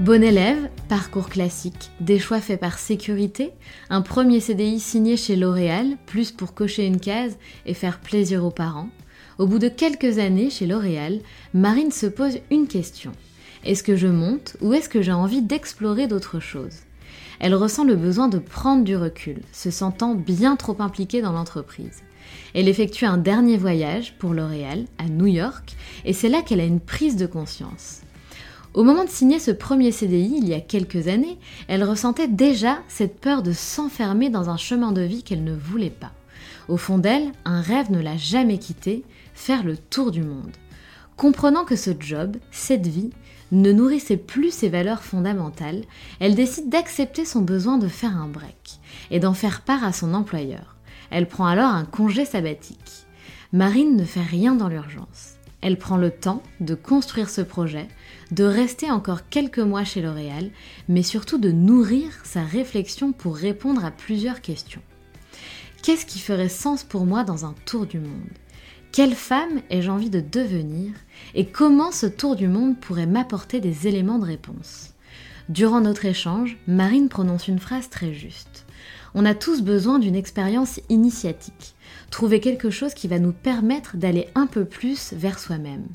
[0.00, 3.52] Bon élève, parcours classique, des choix faits par sécurité,
[3.90, 8.50] un premier CDI signé chez L'Oréal, plus pour cocher une case et faire plaisir aux
[8.50, 8.88] parents.
[9.38, 11.20] Au bout de quelques années chez L'Oréal,
[11.54, 13.12] Marine se pose une question.
[13.64, 16.80] Est-ce que je monte ou est-ce que j'ai envie d'explorer d'autres choses?
[17.38, 22.02] Elle ressent le besoin de prendre du recul, se sentant bien trop impliquée dans l'entreprise.
[22.52, 26.64] Elle effectue un dernier voyage pour L'Oréal à New York et c'est là qu'elle a
[26.64, 28.03] une prise de conscience.
[28.74, 32.78] Au moment de signer ce premier CDI, il y a quelques années, elle ressentait déjà
[32.88, 36.10] cette peur de s'enfermer dans un chemin de vie qu'elle ne voulait pas.
[36.66, 40.50] Au fond d'elle, un rêve ne l'a jamais quitté, faire le tour du monde.
[41.16, 43.10] Comprenant que ce job, cette vie,
[43.52, 45.82] ne nourrissait plus ses valeurs fondamentales,
[46.18, 48.80] elle décide d'accepter son besoin de faire un break
[49.12, 50.74] et d'en faire part à son employeur.
[51.10, 53.06] Elle prend alors un congé sabbatique.
[53.52, 55.34] Marine ne fait rien dans l'urgence.
[55.60, 57.88] Elle prend le temps de construire ce projet,
[58.34, 60.50] de rester encore quelques mois chez L'Oréal,
[60.88, 64.82] mais surtout de nourrir sa réflexion pour répondre à plusieurs questions.
[65.82, 68.10] Qu'est-ce qui ferait sens pour moi dans un tour du monde?
[68.90, 70.92] Quelle femme ai-je envie de devenir?
[71.34, 74.94] Et comment ce tour du monde pourrait m'apporter des éléments de réponse?
[75.48, 78.66] Durant notre échange, Marine prononce une phrase très juste.
[79.14, 81.74] On a tous besoin d'une expérience initiatique
[82.10, 85.86] trouver quelque chose qui va nous permettre d'aller un peu plus vers soi-même.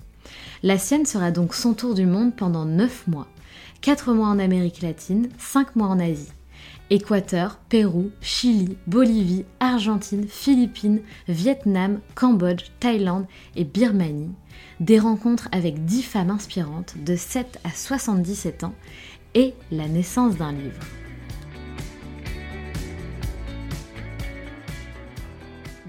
[0.62, 3.28] La sienne sera donc son tour du monde pendant 9 mois.
[3.81, 6.34] 4 mois en Amérique latine, 5 mois en Asie.
[6.90, 13.25] Équateur, Pérou, Chili, Bolivie, Argentine, Philippines, Vietnam, Cambodge, Thaïlande
[13.56, 14.34] et Birmanie.
[14.81, 18.75] Des rencontres avec 10 femmes inspirantes de 7 à 77 ans
[19.36, 20.81] et la naissance d'un livre.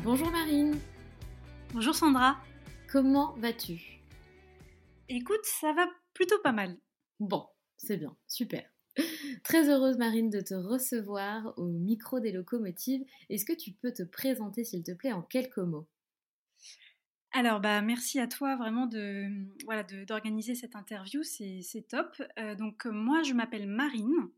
[0.05, 0.77] Bonjour Marine.
[1.75, 2.37] Bonjour Sandra.
[2.93, 3.90] Comment vas-tu?
[5.13, 6.79] Écoute, ça va plutôt pas mal.
[7.19, 7.45] Bon,
[7.77, 8.71] c'est bien, super.
[9.43, 13.05] Très heureuse Marine de te recevoir au micro des locomotives.
[13.29, 15.89] Est-ce que tu peux te présenter s'il te plaît en quelques mots?
[17.33, 19.27] Alors, bah, merci à toi vraiment de
[19.65, 22.23] voilà d'organiser cette interview, c'est top.
[22.39, 24.31] Euh, donc, moi, je m'appelle Marine.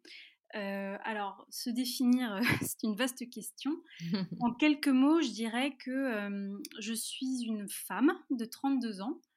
[0.55, 3.77] Euh, alors, se définir, c'est une vaste question.
[4.41, 9.32] En quelques mots, je dirais que je suis une femme de 32 ans euh,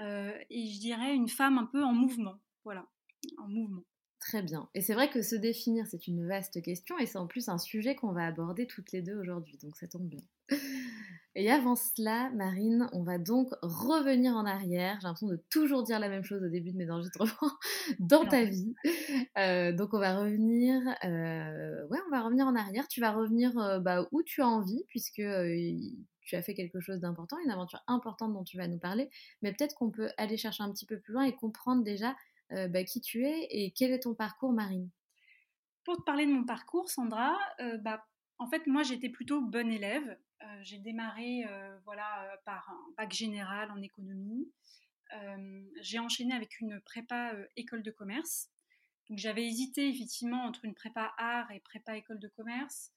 [0.00, 2.40] et je dirais une femme un peu en mouvement.
[2.64, 2.86] Voilà,
[3.38, 3.84] en mouvement.
[4.20, 4.68] Très bien.
[4.74, 7.58] Et c'est vrai que se définir, c'est une vaste question et c'est en plus un
[7.58, 10.22] sujet qu'on va aborder toutes les deux aujourd'hui, donc ça tombe bien.
[11.38, 14.96] Et avant cela, Marine, on va donc revenir en arrière.
[15.02, 17.52] J'ai l'impression de toujours dire la même chose au début de mes enregistrements
[18.00, 18.74] dans ta vie.
[19.36, 22.88] Euh, donc on va revenir, euh, ouais, on va revenir en arrière.
[22.88, 25.20] Tu vas revenir euh, bah, où tu as envie, puisque
[26.26, 29.08] tu as fait quelque chose d'important, une aventure importante dont tu vas nous parler.
[29.42, 32.14] Mais peut-être qu'on peut aller chercher un petit peu plus loin et comprendre déjà
[32.50, 34.88] bah, qui tu es et quel est ton parcours, Marine.
[35.84, 37.36] Pour te parler de mon parcours, Sandra,
[37.80, 38.06] bah,
[38.38, 40.16] en fait, moi, j'étais plutôt bonne élève.
[40.42, 44.52] Euh, j'ai démarré euh, voilà, euh, par un bac général en économie.
[45.80, 48.50] j'ai enchaîné avec une prépa école de commerce.
[49.08, 52.92] Donc j'avais hésité effectivement entre une prépa art et prépa école de commerce.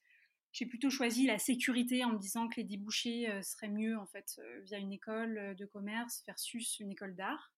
[0.51, 4.39] J'ai plutôt choisi la sécurité en me disant que les débouchés seraient mieux en fait
[4.63, 7.53] via une école de commerce versus une école d'art.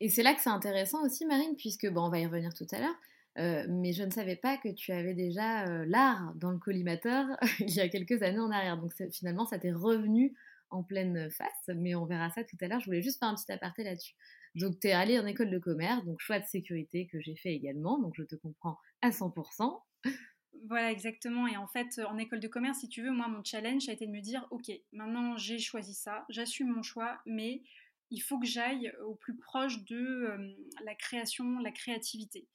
[0.00, 2.66] Et c'est là que c'est intéressant aussi, Marine, puisque bon, on va y revenir tout
[2.72, 3.66] à l'heure.
[3.68, 7.26] mais je ne savais pas que tu avais déjà l'art dans le collimateur
[7.60, 8.78] il y a quelques années en arrière.
[8.78, 10.34] Donc finalement, ça t'est revenu
[10.70, 12.80] en pleine face, mais on verra ça tout à l'heure.
[12.80, 14.14] Je voulais juste faire un petit aparté là-dessus.
[14.54, 17.54] Donc, tu es allé en école de commerce, donc choix de sécurité que j'ai fait
[17.54, 19.80] également, donc je te comprends à 100%.
[20.66, 21.46] Voilà, exactement.
[21.46, 24.06] Et en fait, en école de commerce, si tu veux, moi, mon challenge a été
[24.06, 27.62] de me dire, OK, maintenant j'ai choisi ça, j'assume mon choix, mais
[28.10, 30.54] il faut que j'aille au plus proche de euh,
[30.84, 32.48] la création, la créativité.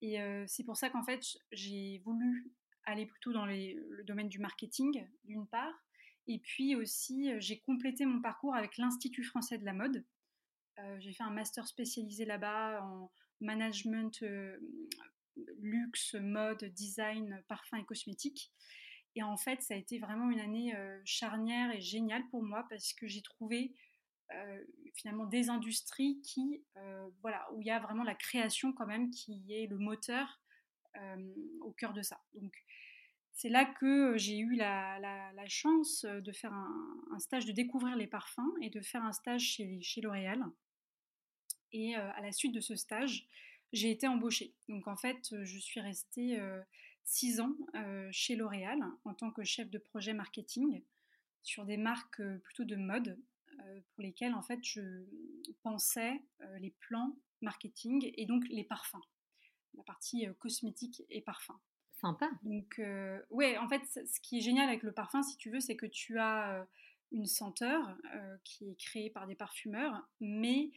[0.00, 2.50] Et euh, c'est pour ça qu'en fait, j'ai voulu
[2.84, 5.74] aller plutôt dans le domaine du marketing, d'une part,
[6.26, 10.04] et puis aussi, euh, j'ai complété mon parcours avec l'Institut français de la mode.
[10.98, 13.10] j'ai fait un master spécialisé là-bas en
[13.40, 14.24] management
[15.60, 18.52] luxe, mode, design, parfum et cosmétique.
[19.14, 20.74] Et en fait, ça a été vraiment une année
[21.04, 23.74] charnière et géniale pour moi parce que j'ai trouvé
[24.94, 26.62] finalement des industries qui,
[27.20, 30.40] voilà, où il y a vraiment la création quand même qui est le moteur
[31.60, 32.20] au cœur de ça.
[32.34, 32.54] Donc,
[33.32, 35.00] c'est là que j'ai eu la,
[35.48, 39.80] chance de faire un, stage, de découvrir les parfums et de faire un stage chez,
[39.82, 40.42] chez L'Oréal.
[41.72, 43.26] Et à la suite de ce stage,
[43.72, 44.54] j'ai été embauchée.
[44.68, 46.40] Donc en fait, je suis restée
[47.04, 47.56] six ans
[48.10, 50.82] chez L'Oréal en tant que chef de projet marketing
[51.42, 53.18] sur des marques plutôt de mode
[53.94, 55.04] pour lesquelles en fait je
[55.62, 56.22] pensais
[56.60, 59.02] les plans marketing et donc les parfums,
[59.74, 61.60] la partie cosmétique et parfum.
[62.00, 62.30] Sympa.
[62.42, 62.80] Donc
[63.30, 65.86] ouais, en fait, ce qui est génial avec le parfum, si tu veux, c'est que
[65.86, 66.66] tu as
[67.10, 67.96] une senteur
[68.44, 70.70] qui est créée par des parfumeurs, mais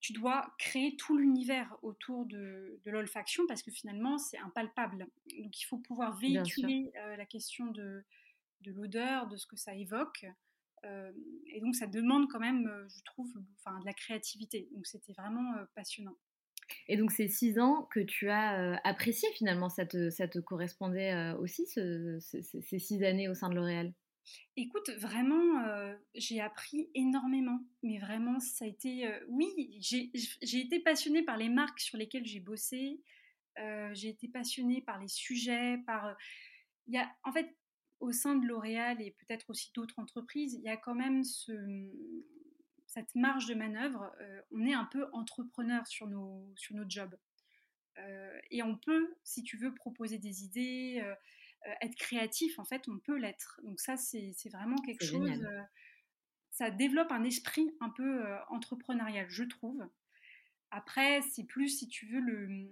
[0.00, 5.06] tu dois créer tout l'univers autour de, l'olfaction parce que finalement c'est impalpable.
[5.38, 8.04] Donc il faut pouvoir véhiculer euh, la question de,
[8.66, 10.26] l'odeur, de ce que ça évoque.
[10.84, 11.10] Euh,
[11.48, 14.68] et donc ça demande quand même, je trouve, enfin, de la créativité.
[14.72, 16.16] Donc c'était vraiment passionnant.
[16.86, 21.32] Et donc ces six ans que tu as apprécié finalement, ça te, ça te correspondait
[21.40, 23.92] aussi ces six années au sein de L'Oréal?
[24.56, 27.60] Écoute, vraiment, euh, j'ai appris énormément.
[27.82, 29.06] Mais vraiment, ça a été...
[29.06, 29.46] Euh, oui,
[29.80, 33.00] j'ai été passionnée par les marques sur lesquelles j'ai bossé.
[33.58, 36.16] Euh, j'ai été passionnée par les sujets, par...
[36.86, 37.54] Il y a, en fait,
[38.00, 41.52] au sein de L'Oréal et peut-être aussi d'autres entreprises, il y a quand même ce,
[42.86, 44.12] cette marge de manœuvre.
[44.52, 47.16] on est un peu entrepreneur sur nos, sur nos jobs.
[48.50, 51.02] et on peut, si tu veux, proposer des idées
[51.80, 53.60] être créatif, en fait, on peut l'être.
[53.64, 55.30] Donc ça, c'est vraiment quelque chose...
[55.30, 55.62] Euh,
[56.50, 59.86] ça développe un esprit un peu euh, entrepreneurial, je trouve.
[60.70, 62.68] Après, c'est plus, si tu veux, le,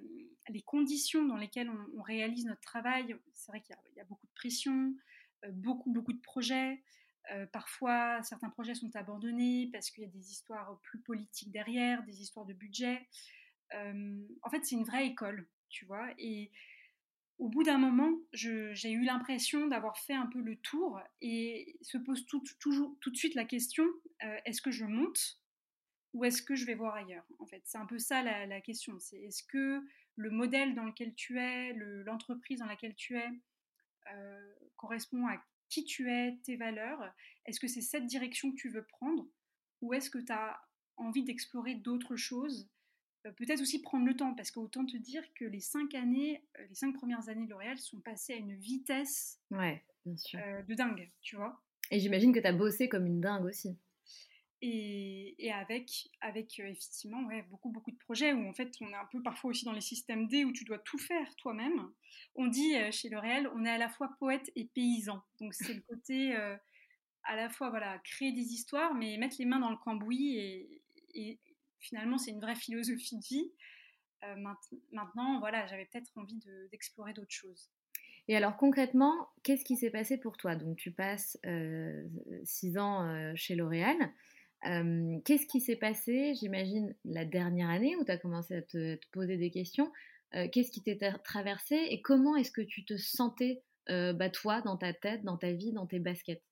[0.48, 3.16] les conditions dans lesquelles on, réalise notre travail.
[3.34, 4.94] C'est vrai qu'il y, a beaucoup de pression,
[5.52, 6.82] beaucoup, beaucoup de projets.
[7.52, 12.20] parfois, certains projets sont abandonnés parce qu'il y a des histoires plus politiques derrière, des
[12.20, 13.08] histoires de budget.
[13.72, 16.10] en fait, c'est une vraie école, tu vois.
[16.18, 16.50] Et
[17.38, 21.98] au bout d'un moment, j'ai eu l'impression d'avoir fait un peu le tour et se
[21.98, 23.84] pose tout, de suite la question
[24.24, 25.38] euh, est-ce que je monte
[26.14, 28.98] ou est-ce que je vais voir ailleurs En fait, c'est un peu ça la, question.
[28.98, 29.82] C'est est-ce que
[30.14, 33.28] le modèle dans lequel tu es, l'entreprise dans laquelle tu es,
[34.12, 35.36] euh, correspond à
[35.68, 37.12] qui tu es, tes valeurs?
[37.44, 39.28] Est-ce que c'est cette direction que tu veux prendre
[39.82, 40.58] ou est-ce que tu as
[40.96, 42.70] envie d'explorer d'autres choses
[43.32, 46.74] peut-être aussi prendre le temps, parce qu'autant te dire que les cinq années, euh, les
[46.74, 50.38] cinq premières années de L'Oréal sont passées à une vitesse ouais, bien sûr.
[50.40, 51.62] Euh, de dingue, tu vois.
[51.90, 53.76] Et j'imagine que tu as bossé comme une dingue aussi.
[54.62, 58.94] Et, et avec, avec effectivement ouais, beaucoup, beaucoup de projets où en fait on est
[58.94, 61.90] un peu parfois aussi dans les systèmes D où tu dois tout faire toi-même.
[62.34, 65.22] On dit chez L'Oréal, on est à la fois poète et paysan.
[65.40, 66.34] Donc c'est le côté
[67.26, 70.82] à la fois voilà, créer des histoires, mais mettre les mains dans le cambouis et,
[71.14, 71.38] et,
[71.86, 73.52] finalement, c'est une vraie philosophie de vie.
[74.24, 74.36] Euh,
[74.92, 76.38] maintenant, voilà, j'avais peut-être envie
[76.70, 77.70] d'explorer d'autres choses.
[78.28, 80.56] Et alors concrètement, qu'est-ce qui s'est passé pour toi?
[80.56, 82.04] Donc tu passes euh,
[82.42, 83.96] six ans euh, chez L'Oréal.
[84.62, 89.36] qu'est-ce qui s'est passé, j'imagine, la dernière année où tu as commencé à te, poser
[89.36, 89.92] des questions?
[90.32, 91.76] Qu'est-ce qui t'est traversé?
[91.88, 95.72] Et comment est-ce que tu te sentais, bah, toi, dans ta tête, dans ta vie,
[95.72, 96.42] dans tes baskets?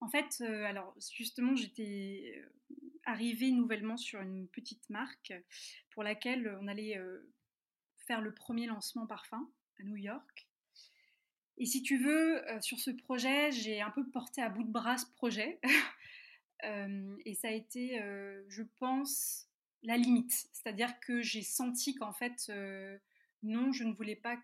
[0.00, 2.44] En fait, alors justement, j'étais
[3.06, 5.32] arrivé nouvellement sur une petite marque
[5.90, 7.30] pour laquelle on allait euh,
[8.06, 9.48] faire le premier lancement parfum
[9.80, 10.48] à New York.
[11.56, 14.72] Et si tu veux, euh, sur ce projet, j'ai un peu porté à bout de
[14.72, 15.60] bras ce projet.
[16.62, 18.00] Euh, et ça a été,
[18.48, 19.48] je pense,
[19.82, 20.32] la limite.
[20.52, 22.50] C'est-à-dire que j'ai senti qu'en fait,
[23.42, 24.38] non, je ne voulais pas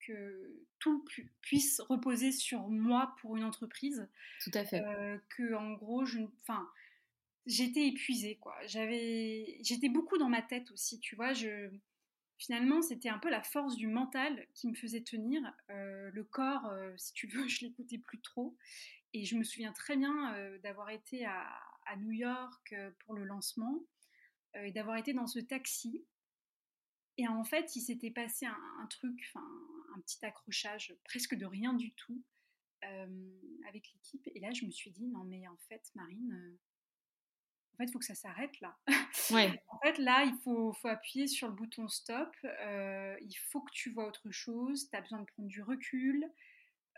[0.00, 1.02] que tout
[1.40, 4.06] puisse reposer sur moi pour une entreprise.
[4.42, 4.82] Tout à fait.
[5.30, 6.68] que en gros, je, enfin,
[7.46, 8.54] j'étais épuisée, quoi.
[8.66, 11.32] J'avais, j'étais beaucoup dans ma tête aussi, tu vois.
[12.38, 15.42] Finalement, c'était un peu la force du mental qui me faisait tenir.
[15.70, 18.56] Euh, le corps, euh, si tu veux, je l'écoutais plus trop.
[19.14, 21.46] Et je me souviens très bien euh, d'avoir été à,
[21.98, 23.80] New York pour le lancement
[24.54, 26.04] et d'avoir été dans ce taxi.
[27.16, 31.74] Et en fait, il s'était passé un, un truc, un petit accrochage, presque de rien
[31.74, 32.20] du tout,
[32.82, 34.28] avec l'équipe.
[34.34, 36.58] Et là, je me suis dit, non mais en fait, Marine,
[37.76, 38.74] en fait, il faut que ça s'arrête là.
[39.30, 39.62] Ouais.
[39.68, 42.34] en fait, là, il faut, faut, appuyer sur le bouton stop.
[42.44, 44.88] Euh, il faut que tu vois autre chose.
[44.88, 46.24] Tu as besoin de prendre du recul.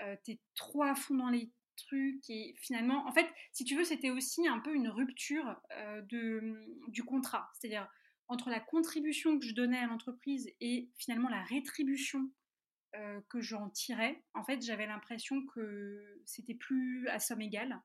[0.00, 2.30] Euh, tu es trop à fond dans les trucs.
[2.30, 6.54] Et finalement, en fait, si tu veux, c'était aussi un peu une rupture euh, de,
[6.86, 7.50] du contrat.
[7.54, 7.88] C'est-à-dire
[8.28, 12.30] entre la contribution que je donnais à l'entreprise et finalement la rétribution
[13.28, 14.24] que j'en tirais.
[14.34, 17.80] En fait, j'avais l'impression que c'était plus à somme égale.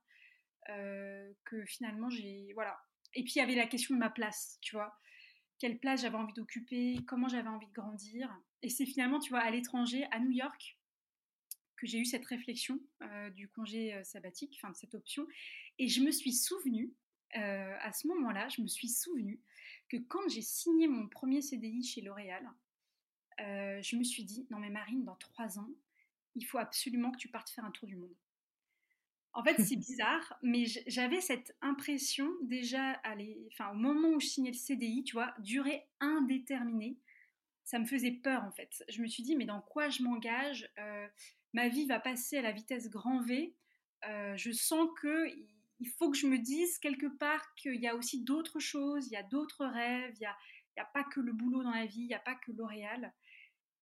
[0.70, 2.80] Euh, que finalement j'ai voilà.
[3.16, 4.98] Et puis il y avait la question de ma place, tu vois.
[5.60, 8.30] Quelle place j'avais envie d'occuper, comment j'avais envie de grandir.
[8.62, 10.78] Et c'est finalement, tu vois, à l'étranger, à New York,
[11.78, 15.28] que j'ai eu cette réflexion euh, du congé euh, sabbatique, enfin de cette option.
[15.80, 16.94] Et je me suis souvenue,
[17.36, 19.42] à ce moment-là, je me suis souvenue
[19.90, 22.48] que quand j'ai signé mon premier CDI chez L'Oréal,
[23.40, 25.70] je me suis dit, non mais Marine, dans trois ans,
[26.36, 28.14] il faut absolument que tu partes faire un tour du monde.
[29.36, 33.02] En fait, c'est bizarre, mais j'avais cette impression déjà
[33.48, 36.98] enfin, au moment où je signais le CDI, tu vois, durée indéterminée.
[37.64, 38.84] Ça me faisait peur en fait.
[38.90, 41.08] Je me suis dit, mais dans quoi je m'engage euh,
[41.54, 43.56] Ma vie va passer à la vitesse grand V.
[44.08, 45.28] Euh, je sens que
[45.80, 49.14] il faut que je me dise quelque part qu'il y a aussi d'autres choses, il
[49.14, 50.28] y a d'autres rêves, il n'y
[50.82, 53.12] a, pas que le boulot dans la vie, il n'y a pas que L'Oréal.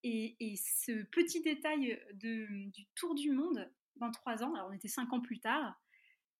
[0.02, 3.70] Et, et, ce petit détail du tour du monde,
[4.12, 5.80] trois ans, alors on était cinq ans plus tard,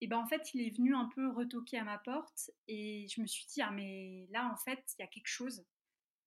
[0.03, 3.21] et ben en fait il est venu un peu retoquer à ma porte et je
[3.21, 5.65] me suis dit ah mais là en fait il y a quelque chose.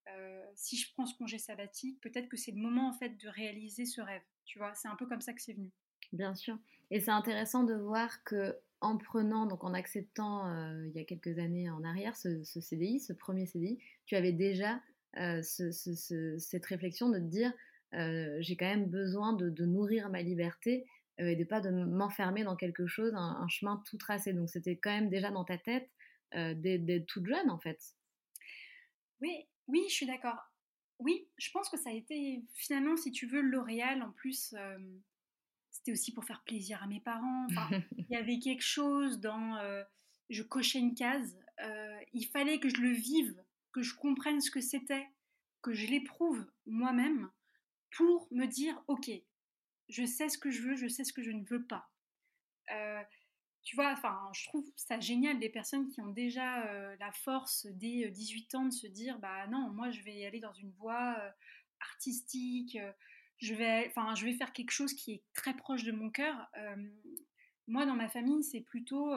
[0.07, 3.27] Euh, si je prends ce congé sabbatique, peut-être que c'est le moment en fait de
[3.27, 4.21] réaliser ce rêve.
[4.45, 5.71] Tu vois, c'est un peu comme ça que c'est venu.
[6.13, 6.57] Bien sûr.
[6.89, 11.03] Et c'est intéressant de voir que en prenant, donc en acceptant euh, il y a
[11.03, 14.79] quelques années en arrière ce, CDI, ce premier CDI, tu avais déjà
[15.17, 17.51] euh, cette réflexion de te dire
[17.91, 20.85] j'ai quand même besoin de, nourrir ma liberté
[21.17, 24.33] et de pas de m'enfermer dans quelque chose, un, chemin tout tracé.
[24.33, 25.89] Donc c'était quand même déjà dans ta tête
[26.35, 27.79] euh, d'être toute jeune en fait.
[29.21, 30.51] Oui, oui, je suis d'accord.
[30.99, 34.53] Oui, je pense que ça a été finalement, si tu veux, L'Oréal en plus.
[34.57, 34.77] Euh,
[35.71, 37.47] c'était aussi pour faire plaisir à mes parents.
[37.97, 39.59] il y avait quelque chose dans.
[40.29, 41.37] je cochais une case.
[42.13, 43.35] il fallait que je le vive,
[43.73, 45.05] que je comprenne ce que c'était,
[45.61, 47.29] que je l'éprouve moi-même
[47.95, 49.09] pour me dire ok,
[49.89, 51.89] je sais ce que je veux, je sais ce que je ne veux pas.
[52.71, 53.01] Euh,
[53.63, 57.65] tu vois, enfin, je trouve ça génial des personnes qui ont déjà euh, la force
[57.67, 61.15] dès 18 ans de se dire, bah non, moi je vais aller dans une voie
[61.19, 61.29] euh,
[61.81, 62.77] artistique,
[63.37, 66.49] je vais, enfin, je vais faire quelque chose qui est très proche de mon cœur.
[67.67, 69.11] moi, dans ma famille, c'est plutôt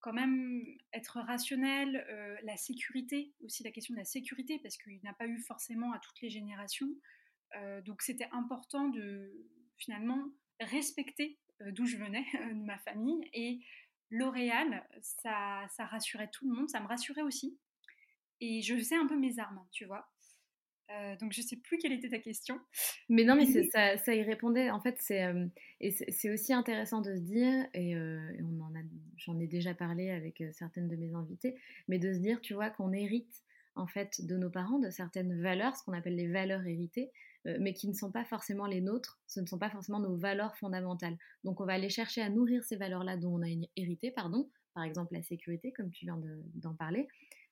[0.00, 2.06] quand même être rationnel,
[2.44, 5.98] la sécurité, aussi la question de la sécurité, parce qu'il n'a pas eu forcément à
[5.98, 6.94] toutes les générations.
[7.84, 9.32] donc c'était important de,
[9.78, 10.22] finalement
[10.60, 11.38] respecter
[11.72, 13.20] d'où je venais, de ma famille.
[13.32, 13.60] Et
[14.10, 17.58] L'Oréal, ça, ça rassurait tout le monde, ça me rassurait aussi.
[18.40, 20.08] Et je faisais un peu mes armes, tu vois?
[20.90, 22.58] Euh, donc je sais plus quelle était ta question.
[23.10, 24.70] Mais non, mais ça, ça, y répondait.
[24.70, 25.46] En fait, c'est euh,
[26.32, 28.82] aussi intéressant de se dire, et, on en a,
[29.18, 31.56] j'en ai déjà parlé avec certaines de mes invités,
[31.88, 33.42] mais de se dire, tu vois, qu'on hérite
[33.74, 37.10] en fait de nos parents de certaines valeurs, ce qu'on appelle les valeurs héritées,
[37.44, 40.56] mais qui ne sont pas forcément les nôtres, ce ne sont pas forcément nos valeurs
[40.56, 41.16] fondamentales.
[41.44, 44.84] Donc on va aller chercher à nourrir ces valeurs-là dont on a hérité, pardon, par
[44.84, 46.20] exemple la sécurité, comme tu viens
[46.54, 47.08] d'en parler,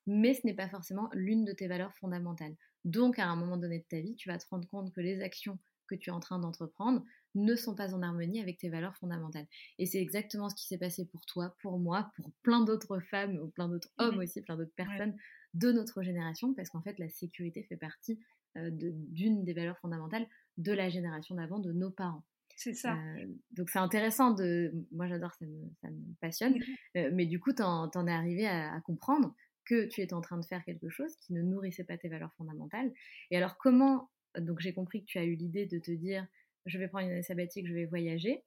[0.07, 2.55] mais ce n'est pas forcément l'une de tes valeurs fondamentales.
[2.85, 5.23] Donc à un moment donné de ta vie, tu vas te rendre compte que les
[5.23, 8.97] actions que tu es en train d'entreprendre ne sont pas en harmonie avec tes valeurs
[8.97, 9.47] fondamentales.
[9.79, 13.39] Et c'est exactement ce qui s'est passé pour toi, pour moi, pour plein d'autres femmes
[13.39, 15.17] ou plein d'autres hommes aussi, plein d'autres personnes
[15.55, 18.19] de notre génération, parce qu'en fait la sécurité fait partie
[18.57, 22.25] euh, d'une des valeurs fondamentales de la génération d'avant, de nos parents.
[22.57, 22.97] C'est ça.
[22.97, 24.73] Euh, donc c'est intéressant de...
[24.93, 26.55] Moi j'adore, ça me, ça me passionne.
[26.97, 29.35] Euh, mais du coup, tu en, es arrivé à, comprendre
[29.67, 32.33] que tu étais en train de faire quelque chose qui ne nourrissait pas tes valeurs
[32.35, 32.93] fondamentales.
[33.31, 34.11] Et alors comment...
[34.39, 36.27] Donc j'ai compris que tu as eu l'idée de te dire,
[36.65, 38.43] je vais prendre une année sabbatique, je vais voyager.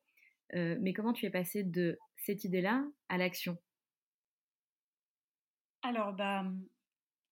[0.53, 3.57] mais comment tu es passé de cette idée-là à l'action?
[5.83, 6.45] Alors, bah,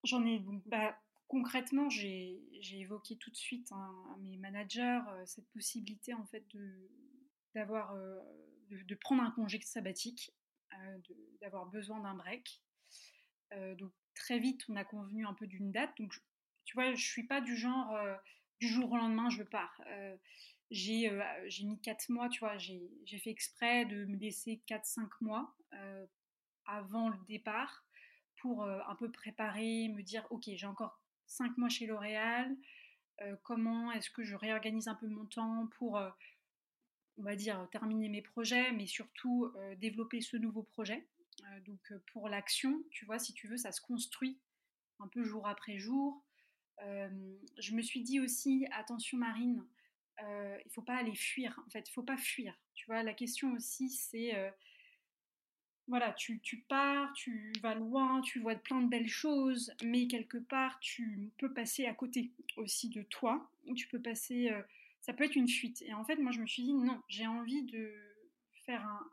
[0.04, 0.44] j'en ai...
[0.66, 0.96] Bah,
[1.28, 2.42] concrètement, j'ai
[2.72, 6.90] évoqué tout de suite hein, à mes managers cette possibilité en fait de
[7.56, 7.96] d'avoir
[8.70, 10.32] de, prendre un congé sabbatique,
[11.42, 12.62] d'avoir besoin d'un break.
[13.78, 15.92] donc très vite, on a convenu un peu d'une date.
[15.98, 16.14] Donc
[16.66, 17.98] tu vois, je suis pas du genre
[18.60, 19.82] du jour au lendemain, je pars.
[20.70, 21.10] j'ai
[21.64, 25.56] mis 4 mois, tu vois, j'ai fait exprès de me laisser 4-5 mois
[26.66, 27.86] avant le départ
[28.38, 32.56] pour un peu préparer, me dire, ok, j'ai encore 5 mois chez L'Oréal,
[33.44, 36.00] comment est-ce que je réorganise un peu mon temps pour,
[37.18, 41.08] on va dire, terminer mes projets, mais surtout développer ce nouveau projet?
[41.66, 44.40] donc pour l'action, tu vois, si tu veux, ça se construit
[45.00, 46.24] un peu jour après jour.
[46.80, 49.66] je me suis dit aussi, attention Marine,
[50.20, 52.58] il ne faut pas aller fuir, en fait, il ne faut pas fuir.
[52.74, 54.34] Tu vois, la question aussi, c'est
[55.88, 60.80] voilà, tu, pars, tu vas loin, tu vois plein de belles choses, mais quelque part,
[60.80, 63.50] tu peux passer à côté aussi de toi.
[63.76, 64.62] Tu peux passer, euh,
[65.02, 65.82] ça peut être une fuite.
[65.84, 67.94] Et en fait, moi, je me suis dit, non, j'ai envie de
[68.66, 69.10] faire un,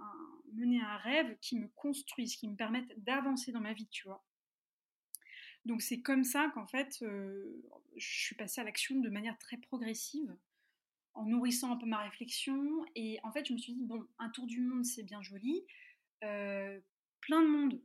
[0.54, 4.24] mener un rêve qui me construise, qui me permette d'avancer dans ma vie, tu vois.
[5.64, 7.62] Donc c'est comme ça qu'en fait, euh,
[7.96, 10.34] je suis passée à l'action de manière très progressive,
[11.14, 12.84] en nourrissant un peu ma réflexion.
[12.96, 15.64] Et en fait, je me suis dit, bon, un tour du monde, c'est bien joli,
[17.20, 17.80] plein de monde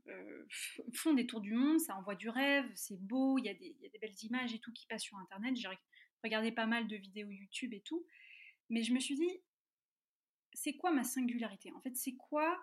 [0.93, 3.75] font des tours du monde, ça envoie du rêve, c'est beau, il y, a des,
[4.01, 5.55] belles images et tout qui passent sur Internet.
[5.55, 5.69] J'ai
[6.23, 8.05] regardé pas mal de vidéos YouTube et tout.
[8.69, 9.41] Mais je me suis dit,
[10.53, 11.71] c'est quoi ma singularité?
[11.71, 12.59] En fait, c'est quoi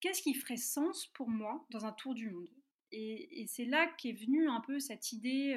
[0.00, 2.48] Qu'est-ce qui ferait sens pour moi dans un tour du monde?
[2.90, 5.54] Et, c'est là qu'est venue un peu cette idée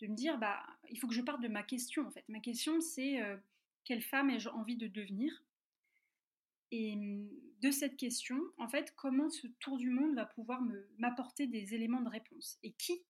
[0.00, 2.24] de me dire, bah, il faut que je parte de ma question en fait.
[2.28, 3.18] Ma question, c'est
[3.84, 5.42] quelle femme ai-je envie de devenir?
[6.70, 7.28] Et mmh,
[7.64, 10.60] de cette question, en fait, comment ce tour du monde va pouvoir
[10.98, 13.02] m'apporter des éléments de réponse Et qui,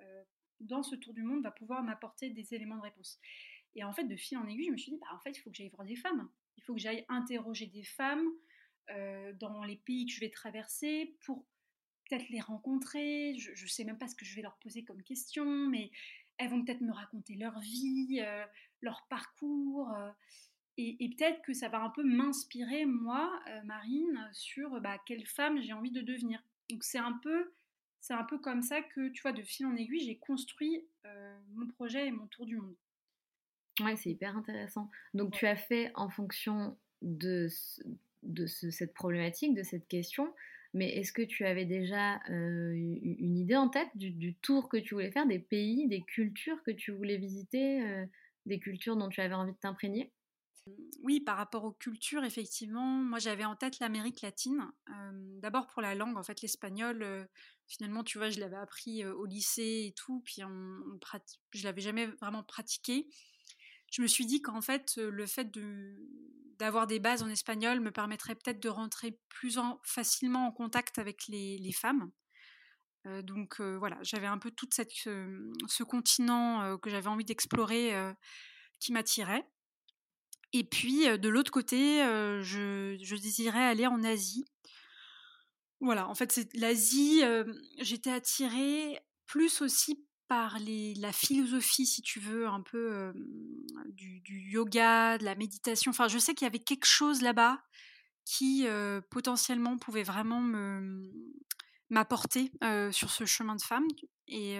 [0.00, 0.22] euh,
[0.60, 3.20] dans ce tour du monde, va pouvoir m'apporter des éléments de réponse?
[3.74, 5.40] Et en fait, de fil en aiguille, je me suis dit, bah, en fait, il
[5.40, 6.30] faut que j'aille voir des femmes.
[6.56, 8.26] Il faut que j'aille interroger des femmes
[8.88, 11.44] euh, dans les pays que je vais traverser pour
[12.08, 13.34] peut-être les rencontrer.
[13.36, 15.90] Je sais même pas ce que je vais leur poser comme question, mais
[16.38, 18.46] elles vont peut-être me raconter leur vie, euh,
[18.80, 19.94] leur parcours.
[20.80, 25.60] Et, peut-être que ça va un peu m'inspirer, moi, euh, Marine, sur bah, quelle femme
[25.60, 26.42] j'ai envie de devenir.
[26.70, 27.52] Donc c'est un peu,
[28.00, 31.38] c'est un peu comme ça que, tu vois, de fil en aiguille, j'ai construit euh,
[31.54, 32.74] mon projet et mon tour du monde.
[33.80, 34.90] Ouais, c'est hyper intéressant.
[35.12, 37.48] Donc tu as fait en fonction de,
[38.22, 40.32] de cette problématique, de cette question,
[40.72, 44.76] mais est-ce que tu avais déjà euh, une idée en tête du, du, tour que
[44.78, 48.06] tu voulais faire, des pays, des cultures que tu voulais visiter,
[48.46, 50.12] des cultures dont tu avais envie de t'imprégner?
[51.02, 54.70] Oui, par rapport aux cultures, effectivement, moi j'avais en tête l'Amérique latine.
[55.40, 57.28] D'abord pour la langue, en fait, l'espagnol,
[57.66, 60.98] finalement, tu vois, je l'avais appris au lycée et tout, puis on,
[61.52, 63.08] je l'avais jamais vraiment pratiqué.
[63.90, 65.50] Je me suis dit qu'en fait, le fait
[66.58, 71.26] d'avoir des bases en espagnol me permettrait peut-être de rentrer plus facilement en contact avec
[71.28, 72.10] les, femmes.
[73.22, 77.94] donc voilà, j'avais un peu tout cette, ce continent que j'avais envie d'explorer
[78.78, 79.46] qui m'attirait.
[80.52, 81.98] Et puis, de l'autre côté,
[82.42, 84.44] je, désirais aller en Asie.
[85.80, 87.22] Voilà, en fait, l'Asie,
[87.78, 93.12] j'étais attirée plus aussi par la philosophie, si tu veux, un peu
[93.86, 95.90] du, yoga, de la méditation.
[95.90, 97.62] Enfin, je sais qu'il y avait quelque chose là-bas
[98.24, 98.66] qui
[99.10, 101.12] potentiellement pouvait vraiment me
[101.90, 102.52] m'apporter
[102.92, 103.86] sur ce chemin de femme.
[104.26, 104.58] Et,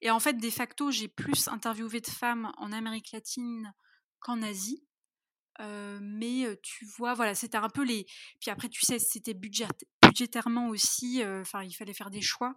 [0.00, 3.72] et en fait, de facto, j'ai plus interviewé de femmes en Amérique latine
[4.20, 4.82] qu'en Asie
[5.60, 8.06] mais tu vois, voilà, c'était un peu les.
[8.40, 11.22] Puis après, tu sais, c'était budgétairement aussi.
[11.24, 12.54] Enfin, il fallait faire des choix.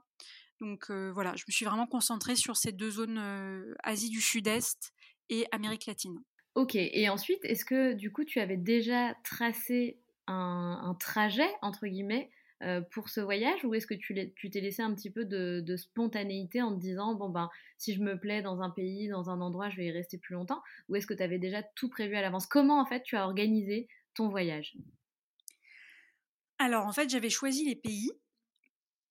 [0.60, 4.94] Donc voilà, je me suis vraiment concentrée sur ces deux zones Asie du Sud-Est
[5.30, 6.20] et Amérique latine.
[6.56, 12.32] Ok, et ensuite, est-ce que du coup, tu avais déjà tracé un, trajet, entre guillemets,
[12.92, 16.74] pour ce voyage ou est-ce que tu t'es laissé un petit peu de, spontanéité en
[16.74, 19.78] te disant bon ben si je me plais dans un pays, dans un endroit, je
[19.78, 22.48] vais y rester plus longtemps ou est-ce que tu avais déjà tout prévu à l'avance?
[22.48, 24.76] Comment en fait tu as organisé ton voyage?
[26.60, 28.12] Alors en fait j'avais choisi les pays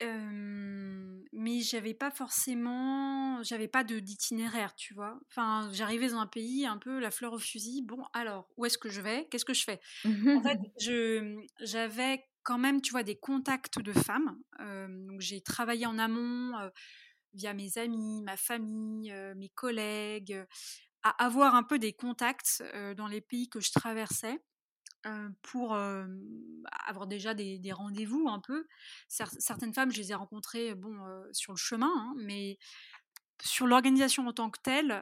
[0.02, 5.18] euh, mais j'avais pas forcément, j'avais pas de d'itinéraire, tu vois?
[5.30, 7.82] Enfin, j'arrivais dans un pays un peu la fleur au fusil.
[7.82, 9.26] Bon, alors où est-ce que je vais?
[9.30, 9.80] Qu'est-ce que je fais?
[10.04, 14.38] En fait, je j'avais quand même, tu vois, des contacts de femmes.
[14.60, 16.70] Euh, donc j'ai travaillé en amont euh,
[17.34, 20.46] via mes amis, ma famille, euh, mes collègues,
[21.02, 22.62] à avoir un peu des contacts
[22.96, 24.40] dans les pays que je traversais
[25.42, 28.66] pour avoir déjà des, rendez-vous un peu.
[29.06, 30.98] Certaines femmes, je les ai rencontrées bon,
[31.30, 32.58] sur le chemin, hein, mais
[33.40, 35.00] sur l'organisation en tant que telle,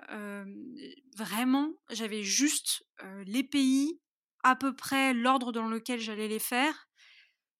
[1.16, 2.84] vraiment, j'avais juste
[3.24, 3.98] les pays,
[4.42, 6.86] à peu près l'ordre dans lequel j'allais les faire.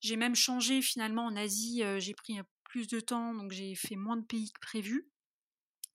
[0.05, 4.19] J'ai même changé finalement en Asie, j'ai pris plus de temps, donc j'ai fait moins
[4.19, 5.09] de pays que prévu.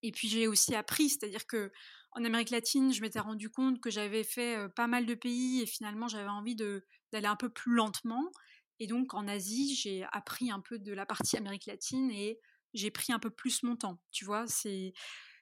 [0.01, 1.71] Et puis j'ai aussi appris, c'est-à-dire que
[2.13, 5.67] en Amérique latine, je m'étais rendu compte que j'avais fait pas mal de pays et
[5.67, 8.31] finalement j'avais envie d'aller un peu plus lentement.
[8.79, 12.39] Et donc en Asie, j'ai appris un peu de la partie Amérique latine et
[12.73, 14.01] j'ai pris un peu plus mon temps.
[14.09, 14.93] Tu vois, c'est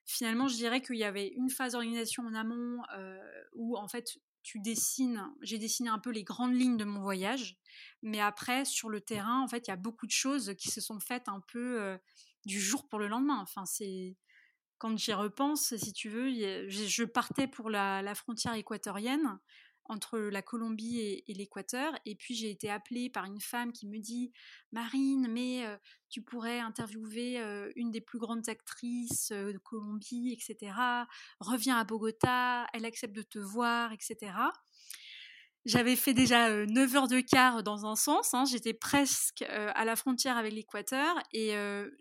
[0.03, 2.81] finalement, je dirais qu'il y avait une phase d'organisation en amont
[3.53, 4.17] où en fait
[4.55, 7.57] dessines, j'ai dessiné un peu les grandes lignes de mon voyage,
[8.01, 10.81] mais après sur le terrain, en fait, il y a beaucoup de choses qui se
[10.81, 11.97] sont faites un peu
[12.45, 13.39] du jour pour le lendemain.
[13.41, 14.15] Enfin, c'est
[14.77, 16.29] quand j'y repense, si tu veux,
[16.69, 19.39] je partais pour la, frontière équatorienne
[19.89, 21.93] entre la Colombie et, l'Équateur.
[22.05, 24.31] Et puis j'ai été appelée par une femme qui me dit
[24.71, 25.77] Marine, mais euh,
[26.09, 30.73] tu pourrais interviewer euh, une des plus grandes actrices euh, de Colombie, etc.
[31.39, 34.33] Reviens à Bogota, elle accepte de te voir, etc.
[35.65, 38.45] J'avais fait déjà 9 heures de quart dans un sens, hein.
[38.45, 41.49] j'étais presque à la frontière avec l'Équateur et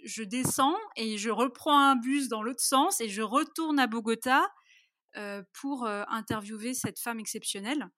[0.05, 4.49] je descends et je reprends un bus dans l'autre sens et je retourne à Bogota
[5.53, 7.89] pour interviewer cette femme exceptionnelle.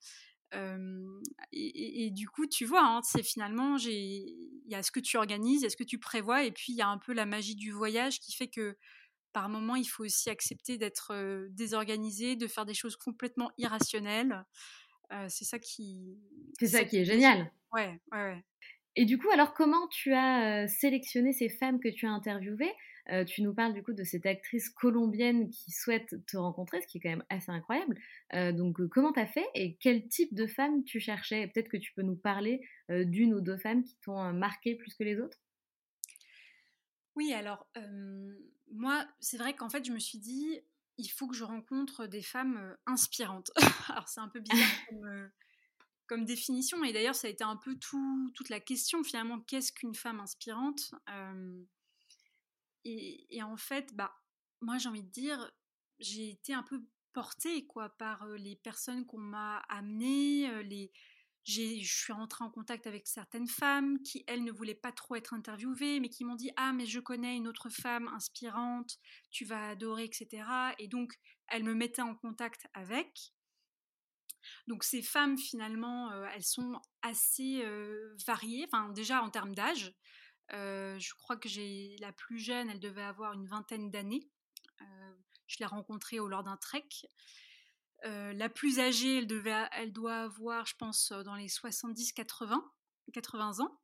[1.52, 5.60] Et, du coup, tu vois, hein, c'est finalement, il y a ce que tu organises,
[5.60, 7.26] il y a ce que tu prévois, et puis il y a un peu la
[7.26, 8.76] magie du voyage qui fait que
[9.32, 14.44] par moment, il faut aussi accepter d'être désorganisé, de faire des choses complètement irrationnelles
[15.28, 16.18] c'est ça qui.
[16.58, 17.50] C'est ça, qui est génial.
[17.72, 18.44] Ouais, ouais, ouais.
[18.96, 22.72] Et du coup, alors comment tu as sélectionné ces femmes que tu as interviewées?
[23.26, 26.98] Tu nous parles du coup de cette actrice colombienne qui souhaite te rencontrer, ce qui
[26.98, 27.98] est quand même assez incroyable.
[28.32, 31.46] donc comment tu as fait et quel type de femmes tu cherchais?
[31.48, 35.04] Peut-être que tu peux nous parler d'une ou deux femmes qui t'ont marqué plus que
[35.04, 35.38] les autres?
[37.16, 37.66] Oui, alors
[38.70, 40.60] moi, c'est vrai qu'en fait, je me suis dit,
[40.98, 43.50] il faut que je rencontre des femmes inspirantes.
[43.88, 44.68] Alors c'est un peu bizarre
[46.06, 49.72] comme, définition, et d'ailleurs ça a été un peu tout, toute la question finalement, qu'est-ce
[49.72, 50.94] qu'une femme inspirante?
[52.84, 54.14] Et, en fait, bah,
[54.60, 55.50] moi j'ai envie de dire,
[55.98, 60.92] j'ai été un peu portée quoi, par les personnes qu'on m'a amenées, les,
[61.48, 65.32] je suis rentrée en contact avec certaines femmes qui, elles, ne voulaient pas trop être
[65.32, 68.98] interviewées, mais qui m'ont dit Ah, mais je connais une autre femme inspirante,
[69.30, 70.74] tu vas adorer, etc.
[70.78, 71.14] Et donc,
[71.48, 73.32] elles me mettaient en contact avec.
[74.66, 77.64] Donc, ces femmes, finalement, elles sont assez
[78.26, 79.94] variées, enfin, déjà en termes d'âge.
[80.52, 84.28] Euh, je crois que j'ai la plus jeune, elle devait avoir une vingtaine d'années.
[85.46, 86.88] je l'ai rencontrée au lors d'un trek.
[88.04, 92.62] Euh, la plus âgée, elle, devait, elle doit avoir, je pense, euh, dans les 70-80
[93.12, 93.80] 80 ans.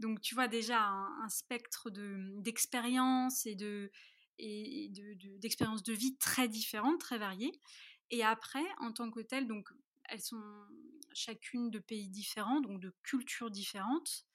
[0.00, 3.90] Donc, tu vois déjà un, spectre d'expérience et de
[4.38, 4.92] et
[5.38, 7.58] d'expériences de, vie très différentes, très variées.
[8.10, 9.70] Et après, en tant que telles, donc
[10.10, 10.42] elles sont
[11.14, 14.26] chacune de pays différents, donc de cultures différentes.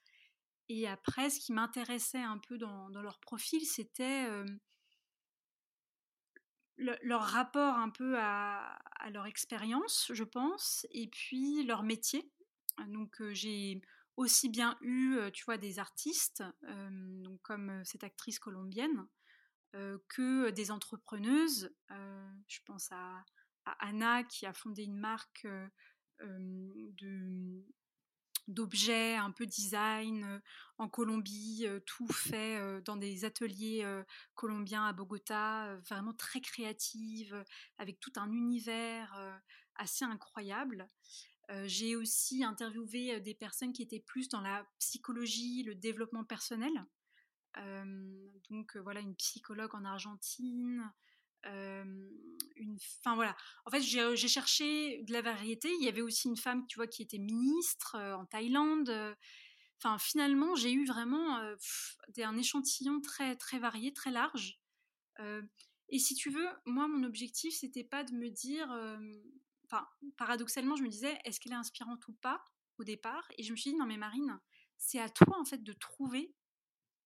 [0.69, 4.27] Et après, ce qui m'intéressait un peu dans, leur profil, c'était
[6.77, 8.77] leur rapport un peu à,
[9.11, 12.31] leur expérience, je pense, et puis leur métier.
[12.87, 13.81] Donc j'ai
[14.15, 19.07] aussi bien eu, tu vois, des artistes, donc comme cette actrice colombienne,
[20.07, 21.73] que des entrepreneuses.
[21.89, 23.25] je pense à,
[23.79, 25.47] Anna qui a fondé une marque
[26.19, 27.63] de
[28.51, 30.39] d'objets un peu design euh,
[30.77, 33.85] en Colombie, euh, tout fait euh, dans des ateliers
[34.35, 37.43] colombiens à Bogota, vraiment très créative,
[37.77, 39.41] avec tout un univers
[39.75, 40.87] assez incroyable.
[41.65, 46.71] J'ai aussi interviewé des personnes qui étaient plus dans la psychologie, le développement personnel.
[48.49, 50.91] donc voilà, une psychologue en Argentine,
[51.45, 53.35] enfin voilà.
[53.65, 55.69] En fait j'ai cherché de la variété.
[55.79, 59.15] Il y avait aussi une femme tu vois qui était ministre en Thaïlande
[59.79, 64.59] enfin finalement j'ai eu vraiment un échantillon très très varié très large
[65.89, 68.69] et si tu veux moi mon objectif c'était pas de me dire
[70.17, 72.43] paradoxalement je me disais est-ce qu'elle est inspirante ou pas
[72.77, 73.27] au départ?
[73.37, 74.39] Et je me suis dit non mais Marine
[74.77, 76.33] c'est à toi en fait de trouver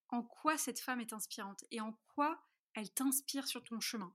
[0.09, 4.13] en quoi cette femme est inspirante et en quoi elle t'inspire sur ton chemin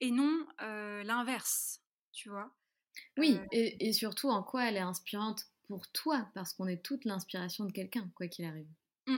[0.00, 1.82] et non l'inverse,
[2.12, 2.54] tu vois?
[3.16, 7.64] Oui, et, surtout en quoi elle est inspirante pour toi, parce qu'on est toute l'inspiration
[7.64, 8.68] de quelqu'un, quoi qu'il arrive.
[9.06, 9.16] Mmh.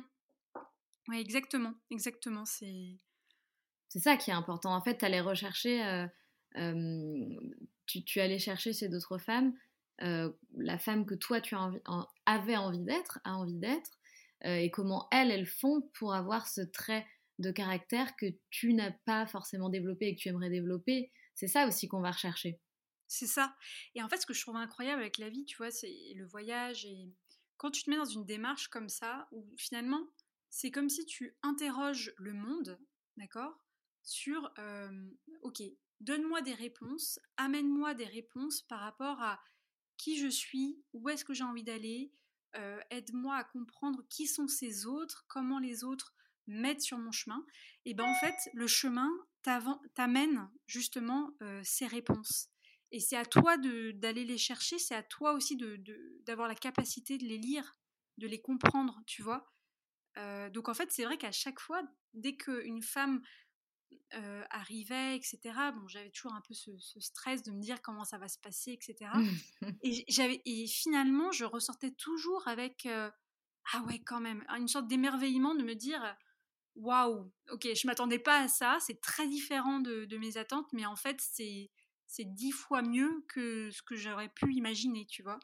[1.08, 2.44] Oui, exactement, exactement.
[2.44, 2.98] C'est
[3.90, 4.72] c'est ça qui est important.
[4.74, 6.06] En fait, tu allais rechercher,
[6.54, 9.52] tu, tu, allais chercher chez d'autres femmes
[9.98, 11.70] la femme que toi tu as
[12.24, 13.98] avais envie d'être, a envie d'être,
[14.44, 17.06] et comment elles, elles font pour avoir ce trait
[17.40, 21.10] de caractère que tu n'as pas forcément développé et que tu aimerais développer.
[21.34, 22.60] C'est ça aussi qu'on va rechercher.
[23.08, 23.56] C'est ça.
[23.94, 26.26] Et en fait, ce que je trouve incroyable avec la vie, tu vois, c'est le
[26.26, 26.84] voyage.
[26.84, 27.12] Et
[27.56, 30.06] quand tu te mets dans une démarche comme ça, où finalement,
[30.48, 32.78] c'est comme si tu interroges le monde,
[33.16, 33.58] d'accord,
[34.02, 34.52] sur,
[35.42, 35.62] ok,
[36.00, 39.40] donne-moi des réponses, amène-moi des réponses par rapport à
[39.96, 42.12] qui je suis, où est-ce que j'ai envie d'aller,
[42.90, 46.14] aide-moi à comprendre qui sont ces autres, comment les autres
[46.46, 47.44] m'aident sur mon chemin.
[47.84, 49.10] Et ben en fait, le chemin
[49.94, 51.30] t'amène justement
[51.62, 52.50] ces réponses.
[52.92, 57.18] Et c'est à toi d'aller les chercher, c'est à toi aussi d'avoir de, la capacité
[57.18, 57.76] de les lire,
[58.18, 59.52] de les comprendre, tu vois?
[60.16, 61.82] Euh, donc en fait, c'est vrai qu'à chaque fois,
[62.14, 63.22] dès qu'une femme
[64.14, 65.38] euh, arrivait, etc.,
[65.72, 68.72] bon, j'avais toujours un peu ce, stress de me dire comment ça va se passer,
[68.72, 69.12] etc.
[69.82, 70.04] et,
[70.46, 72.88] et finalement, je ressortais toujours avec
[73.72, 76.02] ah ouais, quand même, une sorte d'émerveillement de me dire
[76.76, 80.86] waouh, ok, je m'attendais pas à ça, c'est très différent de, de, mes attentes, mais
[80.86, 81.70] en fait, c'est
[82.06, 85.38] c'est dix fois mieux que ce que j'aurais pu imaginer, tu vois?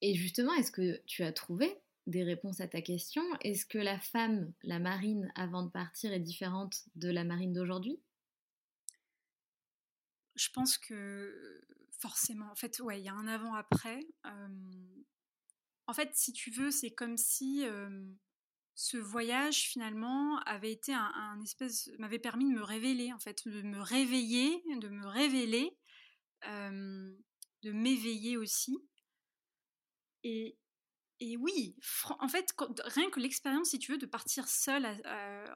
[0.00, 3.22] Et justement, est-ce que tu as trouvé des réponses à ta question?
[3.40, 8.00] Est-ce que la femme, la marine, avant de partir, est différente de la marine d'aujourd'hui?
[10.36, 11.60] Je pense que
[11.98, 14.06] forcément, en fait, ouais, il y a un avant-après.
[15.86, 17.64] en fait, si tu veux, c'est comme si
[18.82, 23.62] ce voyage finalement avait été un, espèce m'avait permis de me révéler en fait de
[23.62, 25.70] me réveiller de me révéler
[26.42, 28.76] de m'éveiller aussi.
[30.24, 30.58] Et,
[31.20, 31.76] et oui
[32.18, 32.52] en fait
[32.84, 34.86] rien que l'expérience si tu veux de partir seule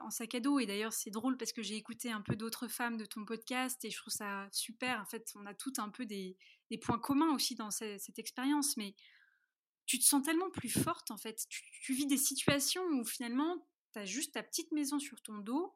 [0.01, 2.69] en sac à dos et d'ailleurs c'est drôle parce que j'ai écouté un peu d'autres
[2.69, 5.89] femmes de ton podcast et je trouve ça super en fait on a toutes un
[5.89, 6.37] peu des,
[6.81, 8.95] points communs aussi dans cette, cette expérience mais
[9.87, 11.47] tu te sens tellement plus forte en fait.
[11.49, 15.73] Tu, vis des situations où finalement, tu as juste ta petite maison sur ton dos,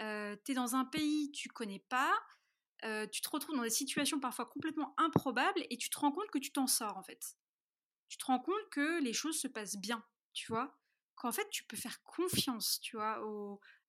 [0.00, 2.12] euh, tu es dans un pays tu connais pas,
[3.10, 6.38] tu te retrouves dans des situations parfois complètement improbables et tu te rends compte que
[6.38, 7.36] tu t'en sors en fait.
[8.08, 10.04] Tu te rends compte que les choses se passent bien,
[10.34, 10.78] tu vois?
[11.14, 13.20] Qu'en fait, tu peux faire confiance, tu vois,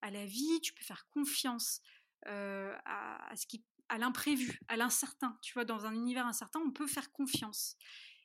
[0.02, 1.82] à la vie, tu peux faire confiance
[2.26, 5.38] à, à, ce qui, à l'imprévu, à l'incertain.
[5.42, 7.76] Tu vois, dans un univers incertain, on peut faire confiance.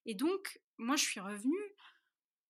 [0.04, 1.74] Et donc, moi, je suis revenue,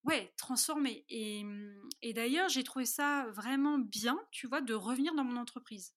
[0.05, 1.05] ouais, transformée.
[1.09, 5.37] Et, mmh, et d'ailleurs, j'ai trouvé ça vraiment bien, tu vois, de revenir dans mon
[5.37, 5.95] entreprise.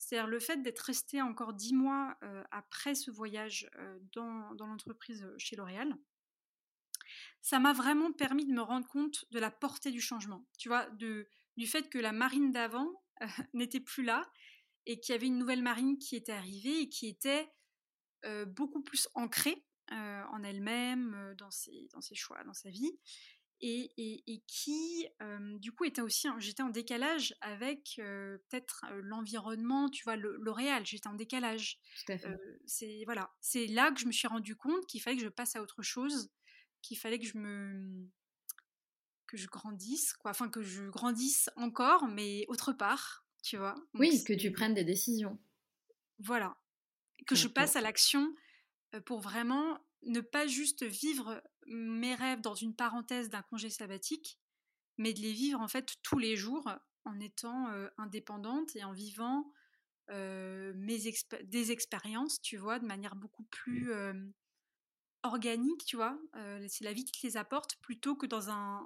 [0.00, 2.16] C'est-à-dire le fait d'être restée encore dix mois
[2.50, 3.70] après ce voyage
[4.14, 5.94] dans, l'entreprise chez L'Oréal,
[7.42, 10.88] ça m'a vraiment permis de me rendre compte de la portée du changement, tu vois,
[10.90, 12.88] du fait que la marine d'avant
[13.52, 14.26] n'était plus là
[14.86, 17.52] et qu'il y avait une nouvelle marine qui était arrivée et qui était
[18.46, 22.98] beaucoup plus ancrée euh, en elle-même, euh, dans ses, dans ses choix, dans sa vie.
[23.62, 30.02] Et, et, qui, euh, du coup, était aussi, j'étais en décalage avec peut-être l'environnement, tu
[30.02, 31.78] vois, L'Oréal, j'étais en décalage.
[32.64, 35.56] c'est voilà, c'est là que je me suis rendu compte qu'il fallait que je passe
[35.56, 36.30] à autre chose,
[36.80, 38.08] qu'il fallait que je me
[39.26, 43.74] que je grandisse, quoi, enfin que je grandisse encore, mais autre part, tu vois.
[43.92, 45.38] oui, que tu prennes des décisions.
[46.18, 46.56] Voilà,
[47.26, 48.34] que je passe à l'action
[49.04, 54.38] pour vraiment ne pas juste vivre mes rêves dans une parenthèse d'un congé sabbatique,
[54.98, 56.70] mais de les vivre en fait tous les jours
[57.04, 59.52] en étant indépendante et en vivant
[60.08, 60.98] mes
[61.44, 63.92] des expériences, tu vois, de manière beaucoup plus
[65.22, 66.18] organique, tu vois.
[66.68, 68.84] c'est la vie qui te les apporte plutôt que dans un,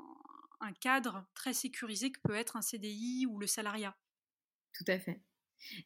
[0.61, 3.97] un cadre très sécurisé que peut être un CDI ou le salariat.
[4.73, 5.23] Tout à fait.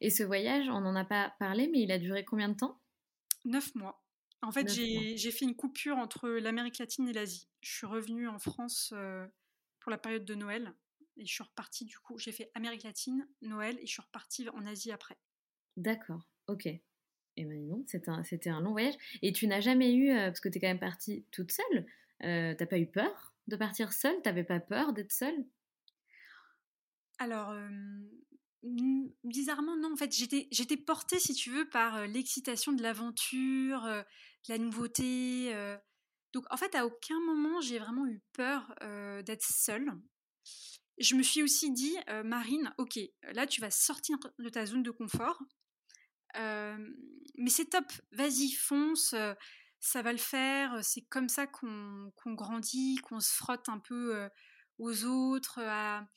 [0.00, 2.80] Et ce voyage, on n'en a pas parlé, mais il a duré combien de temps?
[3.44, 4.02] Neuf mois.
[4.42, 7.48] En fait, j'ai fait une coupure entre l'Amérique latine et l'Asie.
[7.60, 9.26] Je suis revenue en France euh,
[9.80, 10.72] pour la période de Noël
[11.16, 12.18] et je suis repartie du coup.
[12.18, 15.18] J'ai fait Amérique latine, Noël et je suis repartie en Asie après.
[15.76, 16.66] D'accord, ok.
[16.66, 18.22] Et ben c'était un,
[18.56, 18.94] un, long voyage.
[19.22, 21.86] Et tu n'as jamais eu, euh, parce que tu es quand même partie toute seule,
[22.24, 24.20] euh, t'as pas eu peur de partir seule?
[24.22, 25.44] T'avais pas peur d'être seule?
[27.18, 27.52] Alors,
[28.62, 29.92] Bizarrement, non.
[29.92, 34.04] En fait, j'étais, portée, si tu veux, par l'excitation de l'aventure, de
[34.48, 35.52] la nouveauté.
[36.32, 38.74] Donc, en fait, à aucun moment, j'ai vraiment eu peur
[39.24, 39.92] d'être seule.
[40.98, 42.98] Je me suis aussi dit, Marine, ok,
[43.32, 45.40] là, tu vas sortir de ta zone de confort.
[46.34, 49.14] mais c'est top, vas-y, fonce,
[49.78, 50.84] ça va le faire.
[50.84, 54.28] C'est comme ça qu'on, qu'on grandit, qu'on se frotte un peu
[54.78, 56.08] aux autres, à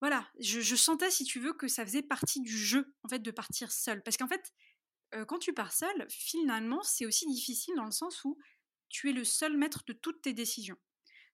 [0.00, 3.30] voilà, je, sentais, si tu veux, que ça faisait partie du jeu, en fait, de
[3.30, 4.02] partir seul.
[4.02, 4.52] Parce qu'en fait,
[5.14, 8.38] euh, quand tu pars seul, finalement, c'est aussi difficile dans le sens où
[8.88, 10.78] tu es le seul maître de toutes tes décisions.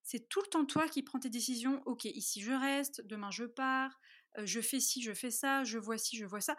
[0.02, 1.82] C'est tout le temps toi qui prends tes décisions.
[1.86, 3.98] Ok, ici je reste, demain je pars,
[4.42, 6.56] je fais ci, je fais ça, je vois ci, je vois ça.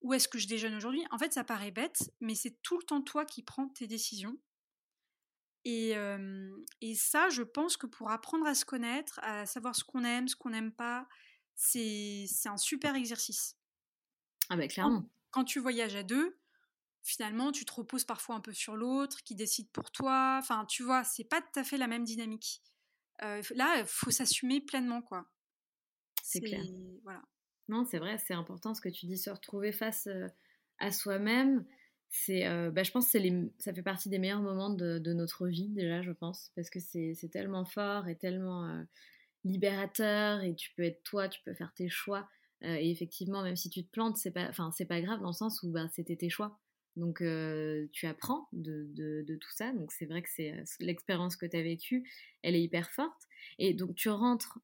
[0.00, 1.04] Où est-ce que je déjeune aujourd'hui?
[1.10, 4.36] En fait, ça paraît bête, mais c'est tout le temps toi qui prends tes décisions.
[5.64, 5.94] Et,
[6.80, 10.26] et, ça, je pense que pour apprendre à se connaître, à savoir ce qu'on aime,
[10.26, 11.06] ce qu'on n'aime pas,
[11.54, 13.56] c'est un super exercice.
[14.48, 15.08] Ah ben clairement.
[15.30, 16.38] Quand, tu voyages à deux,
[17.02, 20.38] finalement, tu te reposes parfois un peu sur l'autre, qui décide pour toi.
[20.38, 22.62] Enfin, tu vois, c'est pas tout à fait la même dynamique.
[23.20, 25.30] là, il faut s'assumer pleinement, quoi.
[26.22, 26.64] C'est clair.
[27.02, 27.22] Voilà.
[27.68, 30.08] Non, c'est vrai, c'est important ce que tu dis, se retrouver face
[30.78, 31.64] à soi-même
[32.12, 35.48] c'est euh, bah, je pense que les, ça fait partie des meilleurs moments de, notre
[35.48, 38.82] vie déjà je pense parce que c'est tellement fort et tellement euh,
[39.44, 42.28] libérateur et tu peux être toi tu peux faire tes choix
[42.64, 45.28] euh, et effectivement même si tu te plantes c'est pas enfin c'est pas grave dans
[45.28, 46.58] le sens où bah, c'était tes choix.
[46.94, 47.24] Donc
[47.92, 49.72] tu apprends de, de, tout ça.
[49.72, 52.06] Donc c'est vrai que c'est l'expérience que tu as vécue
[52.42, 53.22] elle est hyper forte.
[53.58, 54.58] Et donc tu rentres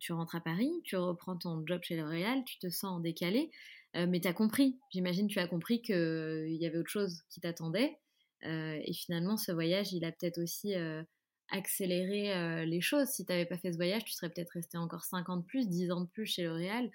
[0.00, 3.50] tu rentres à Paris tu reprends ton job chez L'Oréal tu te sens décalé
[3.96, 7.22] euh, mais tu as compris, j'imagine tu as compris qu'il euh, y avait autre chose
[7.28, 7.98] qui t'attendait.
[8.46, 10.74] Euh, et finalement, ce voyage, il a peut-être aussi
[11.50, 13.08] accéléré les choses.
[13.08, 15.44] Si tu n'avais pas fait ce voyage, tu serais peut-être resté encore 5 ans de
[15.44, 16.90] plus, 10 ans de plus chez L'Oréal,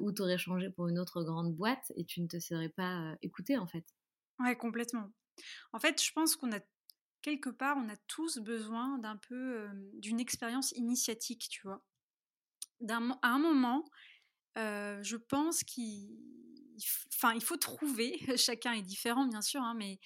[0.00, 3.16] ou tu aurais changé pour une autre grande boîte et tu ne te serais pas
[3.22, 3.84] écouté en fait.
[4.38, 5.10] Ouais, complètement.
[5.72, 6.60] En fait, je pense qu'on a
[7.22, 11.84] quelque part, on a tous besoin d'un peu d'une expérience initiatique, tu vois.
[13.22, 13.84] à un moment,
[14.56, 16.10] je pense qu'il
[17.42, 19.98] faut trouver, chacun est différent bien sûr, hein, mais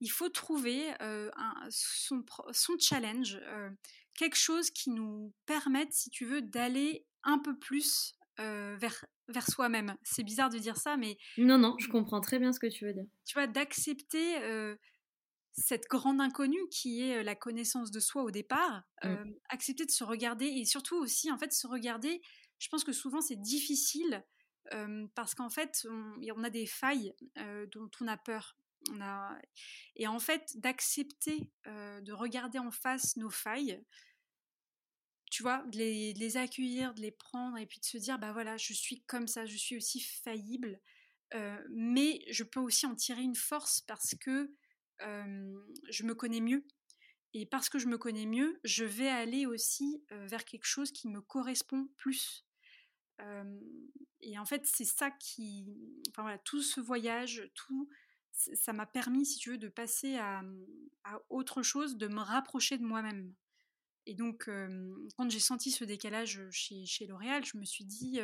[0.00, 3.40] il faut trouver un, son, son, challenge,
[4.16, 9.94] quelque chose qui nous permette, si tu veux, d'aller un peu plus vers, vers soi-même.
[10.02, 11.18] C'est bizarre de dire ça, mais...
[11.36, 13.04] Non, non, je comprends très bien ce que tu veux dire.
[13.26, 14.36] Tu vois, d'accepter
[15.52, 19.32] cette grande inconnue qui est la connaissance de soi au départ, mmh.
[19.50, 22.22] accepter de se regarder et surtout aussi, en fait, se regarder
[22.60, 24.24] je pense que souvent c'est difficile
[25.16, 27.12] parce qu'en fait, on, a des failles
[27.72, 28.56] dont on a peur.
[29.96, 33.82] Et en fait, d'accepter de regarder en face nos failles,
[35.30, 38.56] tu vois, de les, accueillir, de les prendre et puis de se dire, bah voilà,
[38.56, 40.80] je suis comme ça, je suis aussi faillible,
[41.70, 44.52] mais je peux aussi en tirer une force parce que
[45.00, 46.66] je me connais mieux.
[47.32, 51.06] Et parce que je me connais mieux, je vais aller aussi vers quelque chose qui
[51.08, 52.44] me correspond plus
[54.22, 55.66] et en fait, c'est ça qui.
[56.10, 57.88] Enfin voilà, tout ce voyage, tout.
[58.32, 60.42] Ça m'a permis, si tu veux, de passer à,
[61.28, 63.34] autre chose, de me rapprocher de moi-même.
[64.06, 64.48] Et donc,
[65.16, 68.18] quand j'ai senti ce décalage chez, L'Oréal, je me suis dit.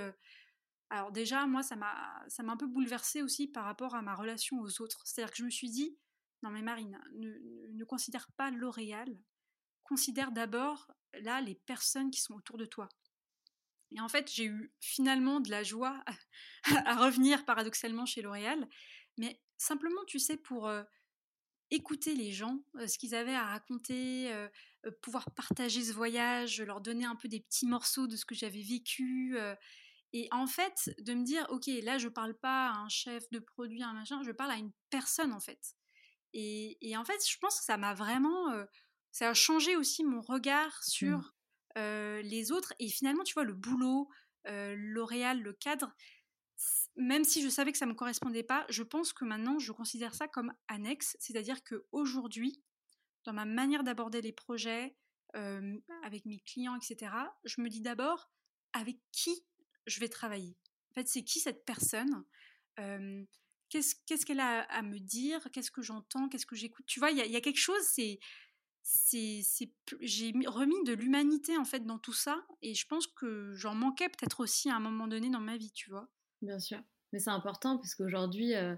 [0.89, 4.81] alors, déjà, moi, ça m'a un peu bouleversée aussi par rapport à ma relation aux
[4.81, 5.03] autres.
[5.05, 5.99] C'est-à-dire que je me suis dit
[6.43, 7.31] non, mais Marine, ne,
[7.73, 9.19] ne considère pas L'Oréal,
[9.83, 10.91] considère d'abord
[11.21, 12.89] là les personnes qui sont autour de toi.
[13.93, 16.05] Et en fait, j'ai eu finalement de la joie
[16.87, 18.69] à, revenir paradoxalement chez L'Oréal,
[19.17, 20.71] mais simplement, tu sais, pour
[21.71, 24.33] écouter les gens, ce qu'ils avaient à raconter,
[25.03, 28.63] pouvoir partager ce voyage, leur donner un peu des petits morceaux de ce que j'avais
[28.63, 29.37] vécu.
[30.13, 33.39] et en fait, de me dire, ok, là, je parle pas à un chef de
[33.39, 35.75] produit, un machin, je parle à une personne, en fait.
[36.33, 38.53] Et, et en fait, je pense que ça m'a vraiment...
[39.11, 40.91] ça a changé aussi mon regard mmh.
[40.91, 41.35] sur
[41.77, 42.73] les autres.
[42.79, 44.09] Et finalement, tu vois, le boulot,
[44.49, 45.93] L'Oréal, le cadre,
[46.97, 49.73] même si je savais que ça ne me correspondait pas, je pense que maintenant, je
[49.73, 51.17] considère ça comme annexe.
[51.21, 52.63] C'est-à-dire qu'aujourd'hui,
[53.25, 54.97] dans ma manière d'aborder les projets,
[56.03, 57.13] avec mes clients, etc.,
[57.45, 58.31] je me dis d'abord
[58.73, 59.45] avec qui
[59.87, 60.57] je vais travailler?
[60.91, 62.25] En fait, c'est qui cette personne?
[63.69, 65.47] Qu'est-ce qu'elle a à me dire?
[65.53, 66.29] Qu'est-ce que j'entends?
[66.29, 66.87] Qu'est-ce que j'écoute?
[66.87, 68.19] Tu vois, il y, a quelque chose, c'est,
[70.01, 74.09] j'ai remis de l'humanité en fait dans tout ça et je pense que j'en manquais
[74.09, 76.09] peut-être aussi à un moment donné dans ma vie, tu vois.
[76.47, 76.79] Bien sûr,
[77.13, 78.77] mais c'est important parce qu'aujourd'hui, euh,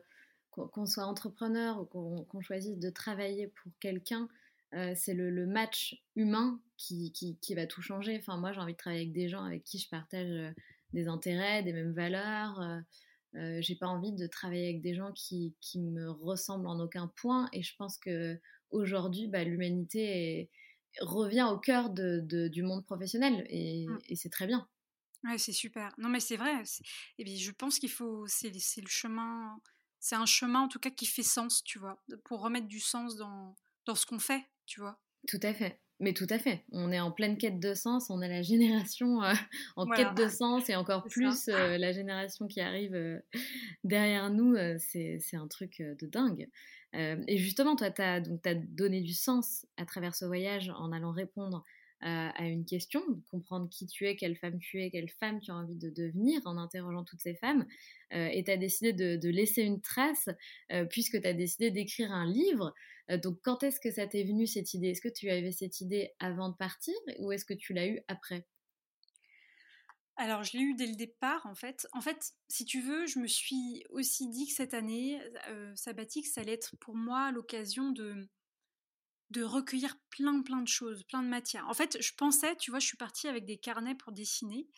[0.51, 1.85] qu'on soit entrepreneur ou
[2.25, 4.27] qu'on choisisse de travailler pour quelqu'un,
[4.75, 8.17] euh, c'est le, match humain qui, qui, va tout changer.
[8.19, 10.51] Enfin, moi, j'ai envie de travailler avec des gens avec qui je partage euh,
[10.95, 12.59] des intérêts, des mêmes valeurs.
[13.35, 17.51] j'ai pas envie de travailler avec des gens qui, qui me ressemblent en aucun point
[17.53, 18.41] et je pense que
[18.71, 20.49] aujourd'hui, bah, l'humanité
[21.01, 24.67] revient au cœur de, du monde professionnel et, c'est très bien.
[25.25, 25.93] Ouais, c'est super.
[25.99, 26.63] Non, mais c'est vrai.
[27.19, 28.27] Et bien, je pense qu'il faut.
[28.27, 29.61] C'est le chemin.
[30.01, 33.17] C'est un chemin, en tout cas, qui fait sens, tu vois, pour remettre du sens
[33.17, 35.01] dans, dans ce qu'on fait, tu vois.
[35.27, 35.81] Tout à fait.
[36.01, 36.65] Mais tout à fait.
[36.71, 38.09] On est en pleine quête de sens.
[38.09, 39.33] On est la génération euh,
[39.77, 43.19] en quête de sens et encore plus euh, la génération qui arrive euh,
[43.85, 44.57] derrière nous.
[44.79, 46.49] c'est un truc de dingue.
[46.93, 51.11] et justement, toi, tu as, as, donné du sens à travers ce voyage en allant
[51.11, 51.65] répondre
[52.01, 55.55] à, une question, comprendre qui tu es, quelle femme tu es, quelle femme tu as
[55.55, 57.67] envie de devenir en interrogeant toutes ces femmes.
[58.13, 60.29] et tu as décidé de, laisser une trace
[60.91, 62.73] puisque tu as décidé d'écrire un livre.
[63.23, 64.91] donc quand est-ce que ça t'est venu cette idée?
[64.91, 68.01] Est-ce que tu avais cette idée avant de partir ou est-ce que tu l'as eu
[68.07, 68.47] après?
[70.21, 71.87] Alors, je l'ai eu dès le départ, en fait.
[71.93, 75.21] En fait, si tu veux, je me suis aussi dit que cette année
[75.77, 78.29] sabbatique, ça allait être pour moi l'occasion de,
[79.31, 81.69] de recueillir plein plein de choses, plein de matières.
[81.69, 84.69] En fait, je pensais, tu vois, je suis partie avec des carnets pour dessiner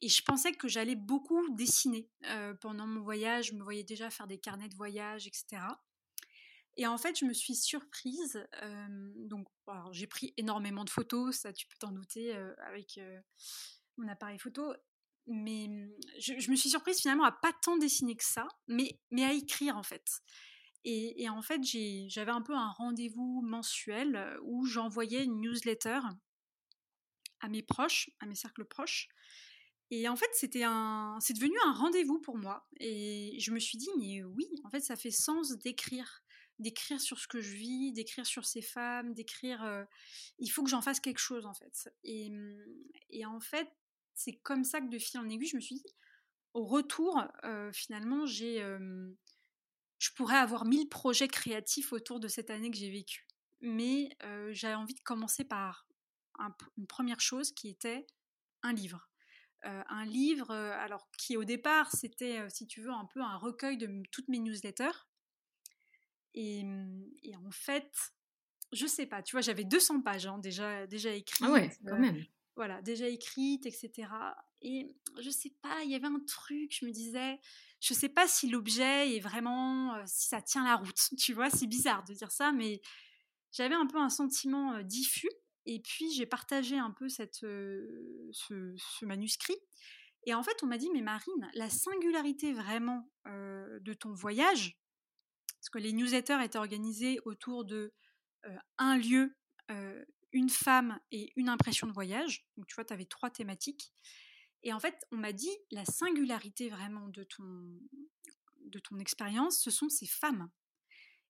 [0.00, 2.08] et je pensais que j'allais beaucoup dessiner.
[2.26, 5.62] Euh, pendant mon voyage, je me voyais déjà faire des carnets de voyage, etc.
[6.76, 8.46] Et en fait, je me suis surprise.
[8.62, 9.46] Euh, donc,
[9.92, 13.00] j'ai pris énormément de photos, ça tu peux t'en douter, euh, avec
[13.96, 14.74] mon appareil photo.
[15.26, 15.70] Mais
[16.18, 19.78] je, je, me suis surprise finalement à pas tant dessiner que ça, mais à écrire
[19.78, 20.20] en fait.
[20.84, 26.00] Et, en fait, j'avais un peu un rendez-vous mensuel euh, où j'envoyais une newsletter
[27.40, 29.08] à mes proches, à mes cercles proches.
[29.90, 32.66] Et en fait, c'était un, c'est devenu un rendez-vous pour moi.
[32.80, 36.22] Et je me suis dit, mais oui, en fait, ça fait sens d'écrire,
[36.58, 39.62] d'écrire sur ce que je vis, d'écrire sur ces femmes, d'écrire.
[39.62, 39.84] Euh,
[40.38, 41.90] il faut que j'en fasse quelque chose, en fait.
[42.02, 42.30] Et,
[43.08, 43.68] et en fait,
[44.14, 45.86] c'est comme ça que de fil en aiguille, je me suis dit,
[46.52, 48.62] au retour, euh, finalement, j'ai
[50.04, 53.26] je pourrais avoir mille projets créatifs autour de cette année que j'ai vécue.
[53.62, 54.10] Mais
[54.50, 55.88] j'avais envie de commencer par
[56.76, 58.06] une première chose qui était
[58.62, 59.08] un livre.
[59.62, 64.02] un livre, alors qui au départ c'était, si tu veux, un peu un recueil de
[64.10, 65.08] toutes mes newsletters.
[66.34, 67.90] Et, mmh, et en fait,
[68.72, 71.46] je sais pas, tu vois, j'avais 200 pages hein, déjà, déjà écrites.
[71.48, 72.22] Ah ouais, quand même.
[72.56, 74.08] voilà, déjà écrites, etc.
[74.64, 77.38] Et je sais pas, il y avait un truc, je me disais,
[77.80, 81.66] je sais pas si l'objet est vraiment, si ça tient la route, tu vois, c'est
[81.66, 82.80] bizarre de dire ça, mais
[83.52, 85.30] j'avais un peu un sentiment diffus.
[85.66, 89.56] Et puis j'ai partagé un peu cette, ce, manuscrit.
[90.26, 94.78] Et en fait, on m'a dit, mais Marine, la singularité vraiment de ton voyage,
[95.60, 97.92] parce que les newsletters étaient organisés autour de
[98.78, 99.36] un lieu,
[100.32, 102.46] une femme et une impression de voyage.
[102.56, 103.92] Donc tu vois, tu avais trois thématiques.
[104.64, 107.78] Et en fait, on m'a dit, la singularité vraiment de ton,
[108.64, 110.50] de ton expérience, ce sont ces femmes.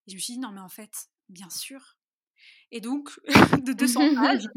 [0.07, 1.97] Et je me suis dit, non, mais en fait, bien sûr.
[2.71, 3.11] Et donc,
[3.63, 4.47] de 200 pages,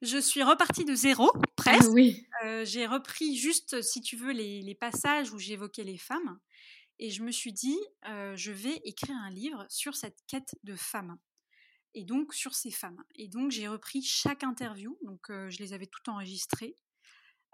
[0.00, 1.90] je suis repartie de zéro, presque.
[1.92, 2.26] oui.
[2.44, 6.40] Euh, j'ai repris juste, si tu veux, les, les passages où j'évoquais les femmes.
[6.98, 7.78] Et je me suis dit,
[8.08, 11.18] euh, je vais écrire un livre sur cette quête de femmes.
[11.94, 13.02] Et donc, sur ces femmes.
[13.16, 14.96] Et donc, j'ai repris chaque interview.
[15.02, 16.76] Donc, euh, je les avais toutes enregistrées.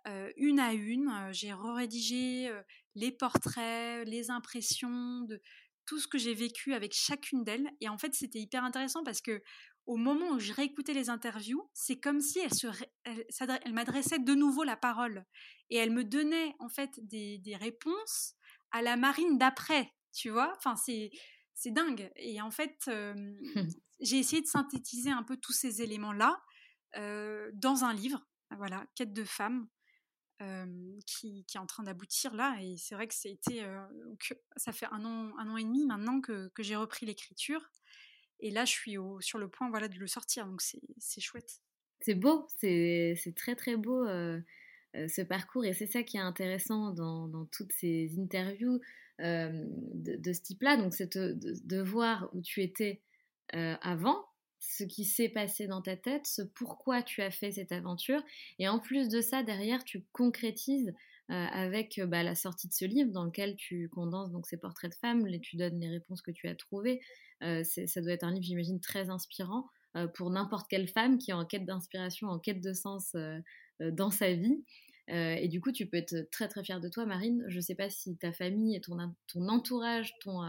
[0.09, 1.09] Euh, une à une.
[1.09, 2.62] Euh, j'ai rédigé euh,
[2.94, 5.40] les portraits, les impressions de
[5.86, 7.70] tout ce que j'ai vécu avec chacune d'elles.
[7.80, 9.42] Et en fait, c'était hyper intéressant parce que
[9.86, 12.66] au moment où je réécoutais les interviews, c'est comme si elle, se,
[13.04, 15.24] elle, m'adressait de nouveau la parole
[15.70, 18.34] et elle me donnait en fait des, des réponses
[18.70, 20.52] à la marine d'après, tu vois?
[20.59, 21.11] Enfin, c'est
[21.54, 22.11] c'est dingue.
[22.16, 22.88] Et en fait,
[24.00, 26.40] j'ai essayé de synthétiser un peu tous ces éléments-là
[27.54, 28.24] dans un livre.
[28.56, 29.68] Voilà, Quête de femme,
[31.07, 32.57] qui, est en train d'aboutir là.
[32.62, 33.64] Et c'est vrai que c'était,
[34.57, 37.70] ça fait un an, un an et demi maintenant que, j'ai repris l'écriture.
[38.41, 40.47] Et là, je suis sur le point voilà, de le sortir.
[40.47, 41.61] Donc c'est chouette.
[42.01, 45.64] C'est beau, c'est très très beau ce parcours.
[45.64, 48.80] Et c'est ça qui est intéressant dans, toutes ces interviews
[49.18, 50.76] de, ce type-là.
[50.76, 53.03] Donc c'est de, voir où tu étais
[53.53, 54.24] avant
[54.61, 58.22] ce qui s'est passé dans ta tête, ce pourquoi tu as fait cette aventure.
[58.59, 60.92] Et en plus de ça, derrière, tu concrétises
[61.30, 64.56] euh, avec euh, bah, la sortie de ce livre dans lequel tu condenses donc ces
[64.56, 67.00] portraits de femmes, et tu donnes les réponses que tu as trouvées.
[67.42, 69.68] Euh, ça doit être un livre, j'imagine, très inspirant
[70.14, 73.16] pour n'importe quelle femme qui est en quête d'inspiration, en quête de sens
[73.80, 74.62] dans sa vie.
[75.09, 77.42] et du coup, tu peux être très très fière de toi, Marine.
[77.48, 78.96] Je ne sais pas si ta famille et ton,
[79.26, 80.42] ton entourage t'ont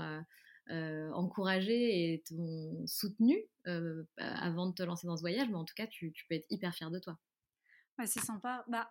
[0.70, 5.66] euh, encouragé et t'ont soutenu euh, avant de te lancer dans ce voyage, mais en
[5.66, 7.18] tout cas, tu, peux être hyper fière de toi.
[8.06, 8.64] C'est sympa.
[8.68, 8.90] Bah,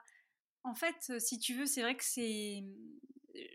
[0.64, 2.64] en fait, euh, si tu veux, c'est vrai que c'est.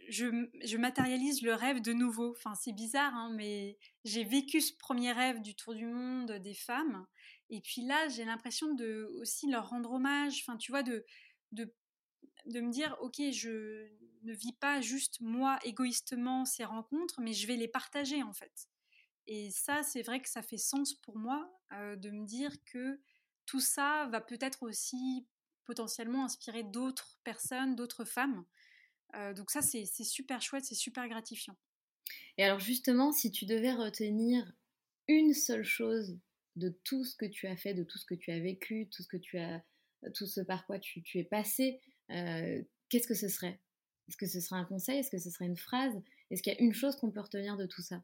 [0.07, 2.32] Je, matérialise le rêve de nouveau.
[2.32, 6.53] Enfin, c'est bizarre, hein, mais j'ai vécu ce premier rêve du tour du monde des
[6.53, 7.05] femmes.
[7.49, 10.39] Et puis là, j'ai l'impression de aussi leur rendre hommage.
[10.41, 11.05] Enfin, tu vois, de,
[12.46, 13.88] de me dire, ok, je
[14.24, 18.68] ne vis pas juste moi égoïstement ces rencontres, mais je vais les partager en fait.
[19.28, 23.00] Et ça, c'est vrai que ça fait sens pour moi de me dire que
[23.46, 25.26] tout ça va peut-être aussi
[25.66, 28.46] potentiellement inspirer d'autres personnes, d'autres femmes.
[29.36, 31.56] Donc ça, c'est super chouette, c'est super gratifiant.
[32.38, 34.52] Et alors justement, si tu devais retenir
[35.08, 36.20] une seule chose
[36.56, 39.04] de tout ce que tu as fait, de tout ce que tu as vécu, tout
[39.04, 39.64] ce que tu as
[40.14, 43.60] tout ce par quoi tu, es passé, qu'est-ce que ce serait?
[44.08, 44.99] Est-ce que ce serait un conseil?
[44.99, 45.93] Est-ce que ce serait une phrase?
[46.30, 48.04] Est-ce qu'il y a une chose qu'on peut retenir de tout ça?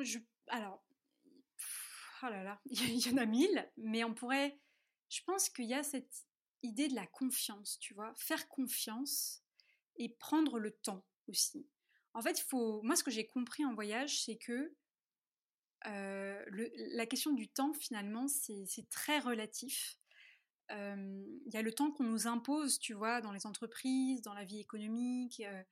[0.00, 0.18] Je,
[0.48, 0.84] alors,
[2.22, 4.58] oh là là, il y en a mille, mais on pourrait,
[5.08, 6.26] je pense qu'il y a cette
[6.62, 9.42] idée de la confiance, tu vois, faire confiance
[9.96, 11.66] et prendre le temps aussi.
[12.14, 14.74] En fait, faut, moi, ce que j'ai compris en voyage, c'est que
[15.86, 16.44] euh,
[16.94, 19.96] la question du temps, finalement, c'est très relatif.
[20.70, 24.34] Euh, il y a le temps qu'on nous impose, tu vois, dans les entreprises, dans
[24.34, 25.40] la vie économique.
[25.40, 25.62] Euh,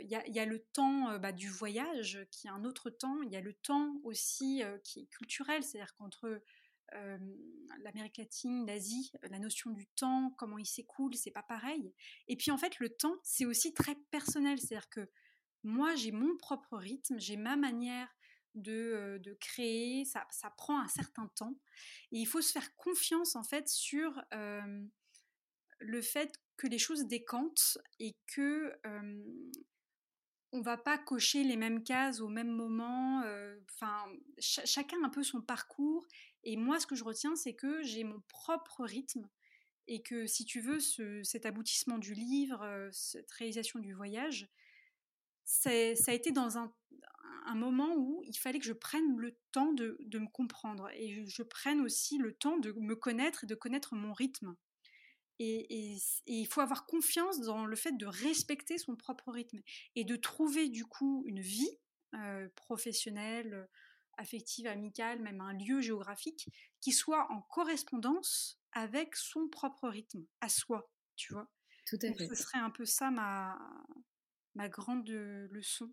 [0.00, 3.20] il y, a le temps bah, du voyage qui est un autre temps.
[3.22, 6.40] Il y a le temps aussi qui est culturel, c'est-à-dire qu'entre
[7.82, 11.92] l'Amérique latine, l'Asie, la notion du temps, comment il s'écoule, c'est pas pareil.
[12.28, 15.10] Et puis en fait, le temps, c'est aussi très personnel, c'est-à-dire que
[15.64, 18.08] moi, j'ai mon propre rythme, j'ai ma manière
[18.54, 21.54] de, créer, ça, ça, prend un certain temps.
[22.12, 24.22] Et il faut se faire confiance en fait sur
[25.78, 28.72] le fait que les choses décantent et que
[30.52, 33.22] on va pas cocher les mêmes cases au même moment.
[33.70, 34.04] Enfin,
[34.38, 36.06] chacun a un peu son parcours.
[36.44, 39.28] Et moi, ce que je retiens, c'est que j'ai mon propre rythme
[39.88, 40.78] et que si tu veux,
[41.24, 44.48] cet aboutissement du livre, cette réalisation du voyage,
[45.44, 46.72] ça a été dans un,
[47.54, 51.42] moment où il fallait que je prenne le temps de, de me comprendre et je
[51.42, 54.56] prenne aussi le temps de me connaître et de connaître mon rythme.
[55.38, 59.60] Et, il faut avoir confiance dans le fait de respecter son propre rythme
[59.96, 61.78] et de trouver du coup une vie
[62.14, 63.68] euh, professionnelle,
[64.18, 66.48] affective, amicale, même un lieu géographique
[66.80, 71.50] qui soit en correspondance avec son propre rythme, à soi, tu vois?
[71.86, 72.28] Tout à fait.
[72.28, 73.58] Ce serait un peu ça ma,
[74.54, 75.92] ma grande leçon.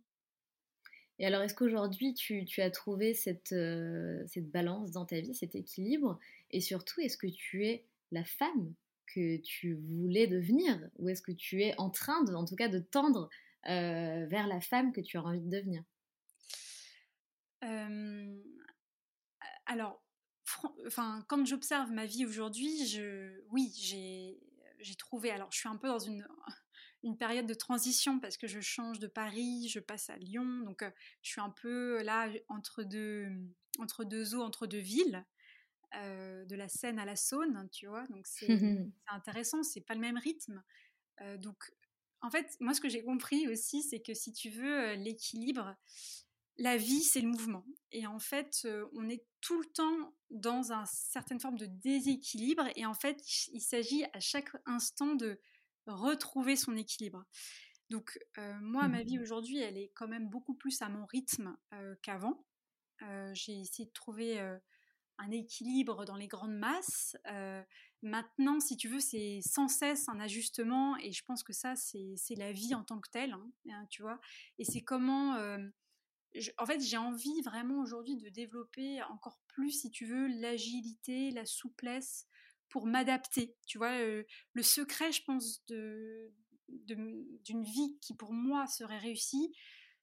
[1.20, 5.54] Et alors, est-ce qu'aujourd'hui, tu, as trouvé cette, euh, cette balance dans ta vie, cet
[5.54, 6.18] équilibre?
[6.52, 8.74] Et surtout, est-ce que tu es la femme
[9.06, 10.80] que tu voulais devenir?
[10.98, 13.30] Ou est-ce que tu es en train, en tout cas, de tendre
[13.68, 15.84] euh, vers la femme que tu as envie de devenir?
[19.66, 20.02] Alors,
[21.28, 25.30] quand j'observe ma vie aujourd'hui, je, oui, j'ai trouvé.
[25.30, 26.26] Alors, je suis un peu dans une,
[27.04, 30.84] une période de transition parce que je change de Paris, je passe à Lyon, donc
[30.84, 30.92] euh,
[31.22, 33.28] je suis un peu là entre deux,
[33.80, 35.26] entre deux eaux, entre deux villes.
[35.96, 38.06] Euh, de la Seine à la Saône, tu vois.
[38.10, 38.60] Donc c'est
[39.08, 40.62] intéressant, c'est pas le même rythme.
[41.22, 41.74] Euh, donc
[42.22, 45.76] en fait, moi ce que j'ai compris aussi, c'est que si tu veux l'équilibre,
[46.58, 47.66] la vie c'est le mouvement.
[47.92, 52.68] Et en fait, on est tout le temps dans une certaine forme de déséquilibre.
[52.76, 53.20] Et en fait,
[53.52, 55.40] il s'agit à chaque instant de
[55.88, 57.26] retrouver son équilibre.
[57.90, 58.20] Donc
[58.62, 59.22] moi, ma vie mmh.
[59.22, 61.58] aujourd'hui, elle est quand même beaucoup plus à mon rythme
[62.02, 62.46] qu'avant.
[63.34, 64.40] j'ai essayé de trouver
[65.18, 67.18] un équilibre dans les grandes masses.
[68.02, 72.36] Maintenant, si tu veux, c'est sans cesse un ajustement et je pense que ça, c'est
[72.38, 74.20] la vie en tant que telle, hein, hein, tu vois.
[74.58, 75.36] Et c'est comment...
[76.60, 81.46] En fait, j'ai envie vraiment aujourd'hui de développer encore plus, si tu veux, l'agilité, la
[81.46, 82.28] souplesse
[82.70, 83.56] pour m'adapter.
[83.66, 86.32] Tu vois, euh, le secret, je pense, de
[86.86, 89.52] d'une vie qui pour moi serait réussie,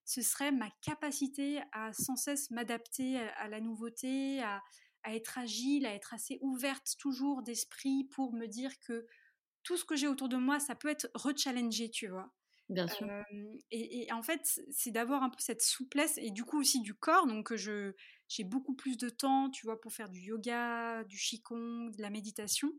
[0.05, 4.63] ce serait ma capacité à sans cesse m'adapter à, la nouveauté, à,
[5.05, 9.07] à être agile, à être assez ouverte toujours d'esprit pour me dire que
[9.63, 12.33] tout ce que j'ai autour de moi, ça peut être rechallengé, tu vois?
[12.69, 13.07] Bien sûr.
[13.71, 17.27] et, en fait, c'est d'avoir un peu cette souplesse et du coup aussi du corps.
[17.27, 17.95] Donc, je
[18.29, 22.11] j'ai beaucoup plus de temps, tu vois, pour faire du yoga, du qigong, de la
[22.11, 22.73] méditation.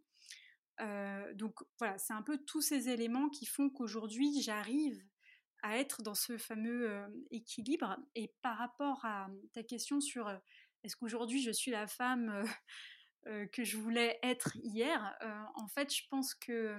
[1.36, 5.02] donc voilà, c'est un peu tous ces éléments qui font qu'aujourd'hui, j'arrive
[5.64, 7.98] à être dans ce fameux équilibre.
[8.16, 10.30] Et par rapport à ta question sur
[10.84, 12.46] est-ce qu'aujourd'hui je suis la femme euh,
[13.28, 16.78] euh, que je voulais être hier euh, En fait, je pense que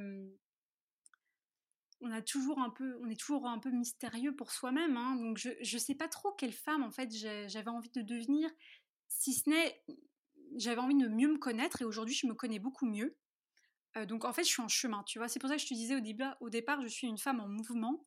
[2.00, 4.96] on a toujours un peu, on est toujours un peu mystérieux pour soi-même.
[4.96, 5.16] Hein.
[5.16, 8.50] donc je ne sais pas trop quelle femme en fait j'avais envie de devenir,
[9.08, 9.82] si ce n'est
[10.56, 13.16] j'avais envie de mieux me connaître et aujourd'hui je me connais beaucoup mieux.
[14.06, 15.28] donc en fait je suis en chemin, tu vois.
[15.28, 17.48] C'est pour ça que je te disais au, au départ, je suis une femme en
[17.48, 18.06] mouvement,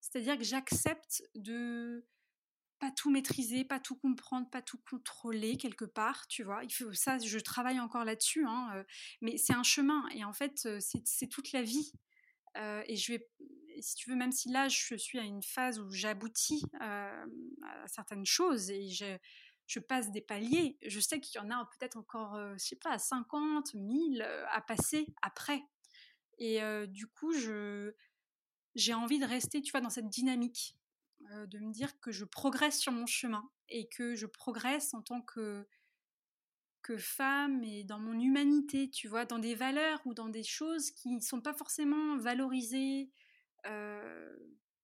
[0.00, 2.06] c'est-à-dire que j'accepte de
[2.80, 6.64] pas tout maîtriser, pas tout comprendre, pas tout contrôler quelque part, tu vois.
[6.64, 8.84] Il faut ça, je travaille encore là-dessus, hein, euh,
[9.20, 11.92] mais c'est un chemin et en fait euh, c'est toute la vie.
[12.56, 13.28] Euh, et je vais,
[13.80, 17.24] si tu veux, même si là je suis à une phase où j'aboutis à
[17.86, 22.36] certaines choses et je, passe des paliers, je sais qu'il y en a peut-être encore,
[22.54, 25.62] je sais pas, 50, 1000 à passer après.
[26.38, 27.32] Et du coup,
[28.74, 30.76] j'ai envie de rester, tu vois, dans cette dynamique
[31.32, 35.02] euh, de me dire que je progresse sur mon chemin et que je progresse en
[35.02, 35.66] tant que
[36.82, 40.90] que femme et dans mon humanité, tu vois, dans des valeurs ou dans des choses
[40.90, 43.10] qui ne sont pas forcément valorisées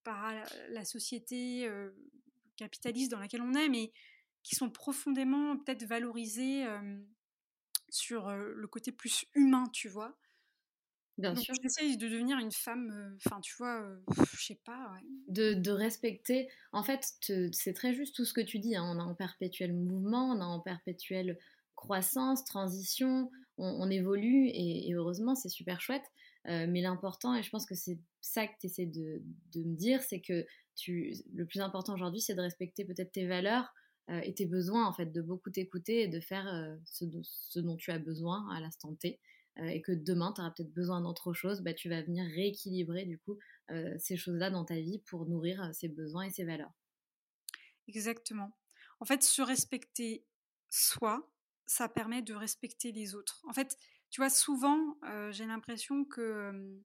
[0.04, 0.32] par
[0.68, 1.68] la société
[2.56, 3.92] capitaliste dans laquelle on est, mais
[4.42, 6.66] qui sont profondément peut-être valorisées
[7.88, 10.16] sur le côté plus humain, tu vois.
[11.18, 11.54] Bien sûr.
[11.62, 13.82] J'essaie de devenir une femme, enfin, tu vois,
[14.34, 14.92] je sais pas.
[15.28, 16.48] De, de, respecter.
[16.72, 17.18] En fait,
[17.52, 18.76] c'est très juste tout ce que tu dis.
[18.76, 18.84] Hein.
[18.84, 21.38] On est en perpétuel mouvement, on est en perpétuelle
[21.76, 26.04] croissance, transition, on, évolue et, heureusement, c'est super chouette.
[26.44, 29.22] mais l'important, et je pense que c'est ça que tu essaies de,
[29.54, 33.72] me dire, c'est que tu, le plus important aujourd'hui, c'est de respecter peut-être tes valeurs
[34.10, 37.90] et tes besoins, en fait, de beaucoup t'écouter et de faire ce, ce, dont tu
[37.90, 39.18] as besoin à l'instant T.
[39.58, 43.06] Euh, et que demain, tu auras peut-être besoin d'autre chose, bah, tu vas venir rééquilibrer
[43.06, 43.38] du coup
[43.70, 46.72] euh, ces choses-là dans ta vie pour nourrir euh, ses besoins et ses valeurs.
[47.88, 48.54] Exactement.
[49.00, 50.26] En fait, se respecter
[50.68, 51.26] soi,
[51.66, 53.42] ça permet de respecter les autres.
[53.48, 53.76] En fait,
[54.10, 54.96] tu vois, souvent,
[55.30, 56.80] j'ai l'impression que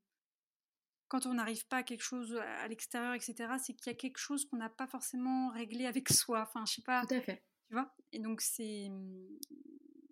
[1.08, 4.18] quand on n'arrive pas à quelque chose à l'extérieur, etc., c'est qu'il y a quelque
[4.18, 6.42] chose qu'on n'a pas forcément réglé avec soi.
[6.42, 7.06] Enfin, je sais pas.
[7.06, 7.44] Tout à fait.
[7.68, 7.94] Tu vois?
[8.14, 8.90] Et donc, c'est.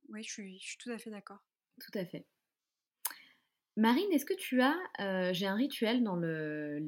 [0.10, 1.40] Oui, je suis, je suis tout à fait d'accord.
[1.80, 2.28] Tout à fait.
[3.78, 6.82] Marine, est-ce que tu as, euh, j'ai un rituel dans le,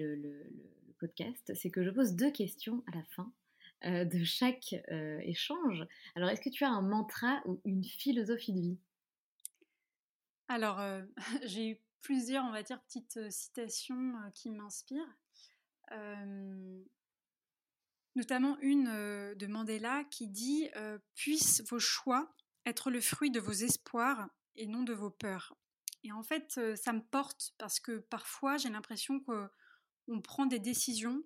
[0.99, 3.32] podcast, c'est que je pose deux questions à la fin
[3.84, 5.84] euh, de chaque euh, échange.
[6.15, 8.77] Alors, est-ce que tu as un mantra ou une philosophie de vie?
[10.47, 10.79] Alors,
[11.45, 15.17] j'ai eu plusieurs, on va dire, petites citations qui m'inspirent.
[18.15, 20.69] notamment une de Mandela qui dit
[21.15, 22.36] Puissent vos choix
[22.67, 25.55] être le fruit de vos espoirs et non de vos peurs.
[26.03, 31.23] Et en fait, ça me porte parce que parfois, j'ai l'impression qu'on prend des décisions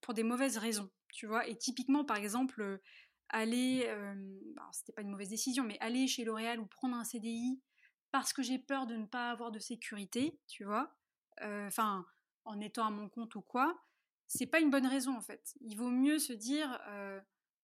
[0.00, 1.46] pour des mauvaises raisons, tu vois.
[1.46, 2.80] Et typiquement, par exemple,
[3.28, 3.86] aller,
[4.54, 7.60] bah, c'était pas une mauvaise décision, mais aller chez L'Oréal ou prendre un CDI
[8.12, 10.96] parce que j'ai peur de ne pas avoir de sécurité, tu vois.
[11.42, 12.06] Enfin,
[12.44, 13.82] en étant à mon compte ou quoi,
[14.26, 15.54] c'est pas une bonne raison en fait.
[15.60, 16.80] Il vaut mieux se dire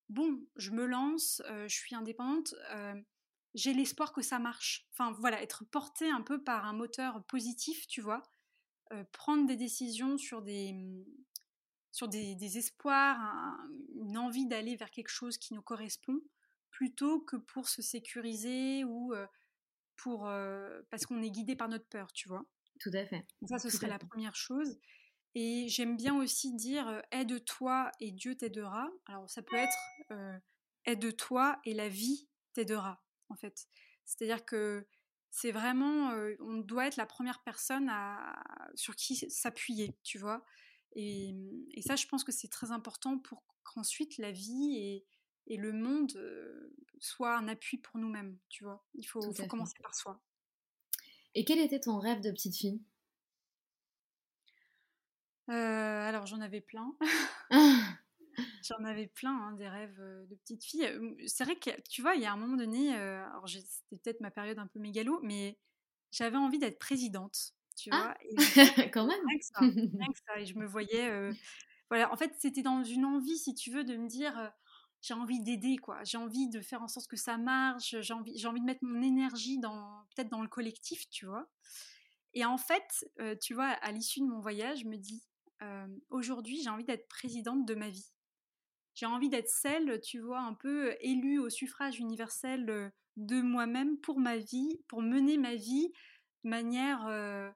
[0.09, 2.55] bon, je me lance, je suis indépendante
[3.55, 4.86] j'ai l'espoir que ça marche.
[4.93, 8.22] Enfin voilà, être porté un peu par un moteur positif, tu vois,
[8.93, 11.05] euh, prendre des décisions sur des, mmh,
[11.93, 13.18] sur des, espoirs,
[13.95, 16.20] une envie d'aller vers quelque chose qui nous correspond,
[16.70, 19.14] plutôt que pour se sécuriser ou
[19.97, 20.22] pour
[20.90, 22.45] parce qu'on est guidé par notre peur, tu vois?
[22.80, 23.24] Tout à fait.
[23.47, 24.78] Ça, ce serait la première chose.
[25.34, 28.90] Et j'aime bien aussi dire aide-toi et Dieu t'aidera.
[29.07, 30.11] Alors ça peut être
[30.86, 33.66] aide-toi et la vie t'aidera en fait.
[34.05, 34.86] C'est-à-dire que
[35.30, 38.34] c'est vraiment, euh, on doit être la première personne à,
[38.74, 40.45] sur qui s'appuyer, tu vois?
[40.95, 41.34] Et,
[41.84, 45.07] ça, je pense que c'est très important pour qu'ensuite la vie et,
[45.57, 46.12] le monde
[46.99, 48.84] soient un appui pour nous-mêmes, tu vois?
[48.95, 50.20] Il faut, faut commencer par soi.
[51.34, 52.80] Et quel était ton rêve de petite fille?
[55.51, 55.53] Euh,
[56.09, 56.97] Alors j'en avais plein.
[58.62, 60.88] J'en avais plein, hein, des rêves de petite fille.
[61.26, 64.30] C'est vrai que, tu vois, il y a un moment donné, alors c'était peut-être ma
[64.30, 65.59] période un peu mégalo, mais
[66.11, 68.14] j'avais envie d'être présidente, tu ah!
[68.14, 68.37] vois?
[68.93, 69.20] Quand même
[70.37, 71.31] Et je me voyais...
[71.91, 74.53] voilà, en fait, c'était dans une envie, si tu veux, de me dire
[75.03, 76.03] j'ai envie d'aider, quoi.
[76.05, 77.97] J'ai envie de faire en sorte que ça marche.
[78.01, 81.49] J'ai envie, j'ai envie de mettre mon énergie dans, peut-être dans le collectif, tu vois?
[82.35, 83.05] Et en fait,
[83.41, 85.25] tu vois, à l'issue de mon voyage, je me dis,
[86.11, 88.12] aujourd'hui, j'ai envie d'être présidente de ma vie.
[88.95, 94.18] J'ai envie d'être celle, tu vois, un peu élue au suffrage universel de moi-même pour
[94.18, 95.93] ma vie, pour mener ma vie
[96.45, 97.55] de manière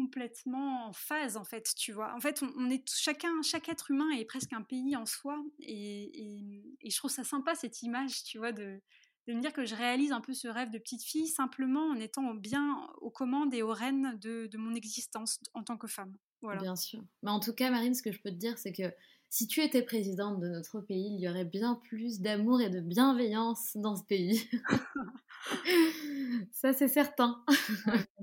[0.00, 2.14] complètement en phase, en fait, tu vois.
[2.14, 6.62] En fait, on, est chacun, chaque être humain est presque un pays en soi, et,
[6.84, 8.80] je trouve ça sympa cette image, tu vois, de,
[9.28, 12.34] me dire que je réalise un peu ce rêve de petite fille simplement en étant
[12.34, 16.16] bien aux commandes et aux rênes de, de mon existence en tant que femme.
[16.42, 16.60] Voilà.
[16.60, 17.04] Bien sûr.
[17.22, 18.92] Mais en tout cas, Marine, ce que je peux te dire, c'est que
[19.30, 22.80] si tu étais présidente de notre pays, il y aurait bien plus d'amour et de
[22.80, 24.42] bienveillance dans ce pays.
[26.52, 27.42] Ça, c'est certain.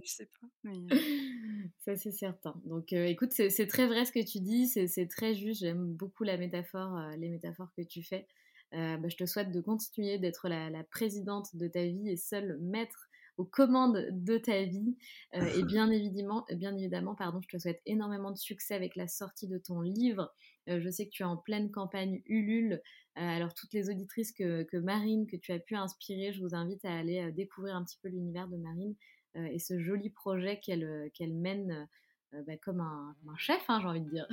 [0.04, 0.70] je sais pas.
[0.70, 0.88] Euh.
[1.86, 2.62] Ça, c'est certain.
[2.66, 4.68] Donc, euh, écoute, c'est très vrai ce que tu dis.
[4.68, 5.62] C'est très juste.
[5.62, 8.28] J'aime beaucoup la métaphore, euh, les métaphores que tu fais.
[8.74, 12.60] Bah, je te souhaite de continuer d'être la, la, présidente de ta vie et seule
[12.60, 13.07] maître
[13.38, 14.98] aux commandes de ta vie.
[15.34, 19.48] et bien évidemment, bien évidemment, pardon, je te souhaite énormément de succès avec la sortie
[19.48, 20.34] de ton livre.
[20.68, 22.82] je sais que tu es en pleine campagne Ulule.
[23.16, 26.98] alors toutes les auditrices que, Marine, que tu as pu inspirer, je vous invite à
[26.98, 28.96] aller découvrir un petit peu l'univers de Marine
[29.36, 31.88] et ce joli projet qu'elle qu'elle mène
[32.32, 34.28] bah, comme un, chef, hein, j'ai envie de dire.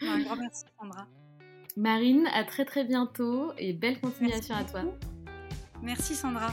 [0.00, 1.06] un grand merci Sandra.
[1.76, 4.82] Marine, à très très bientôt et belle continuation à toi.
[5.82, 6.52] Merci Sandra.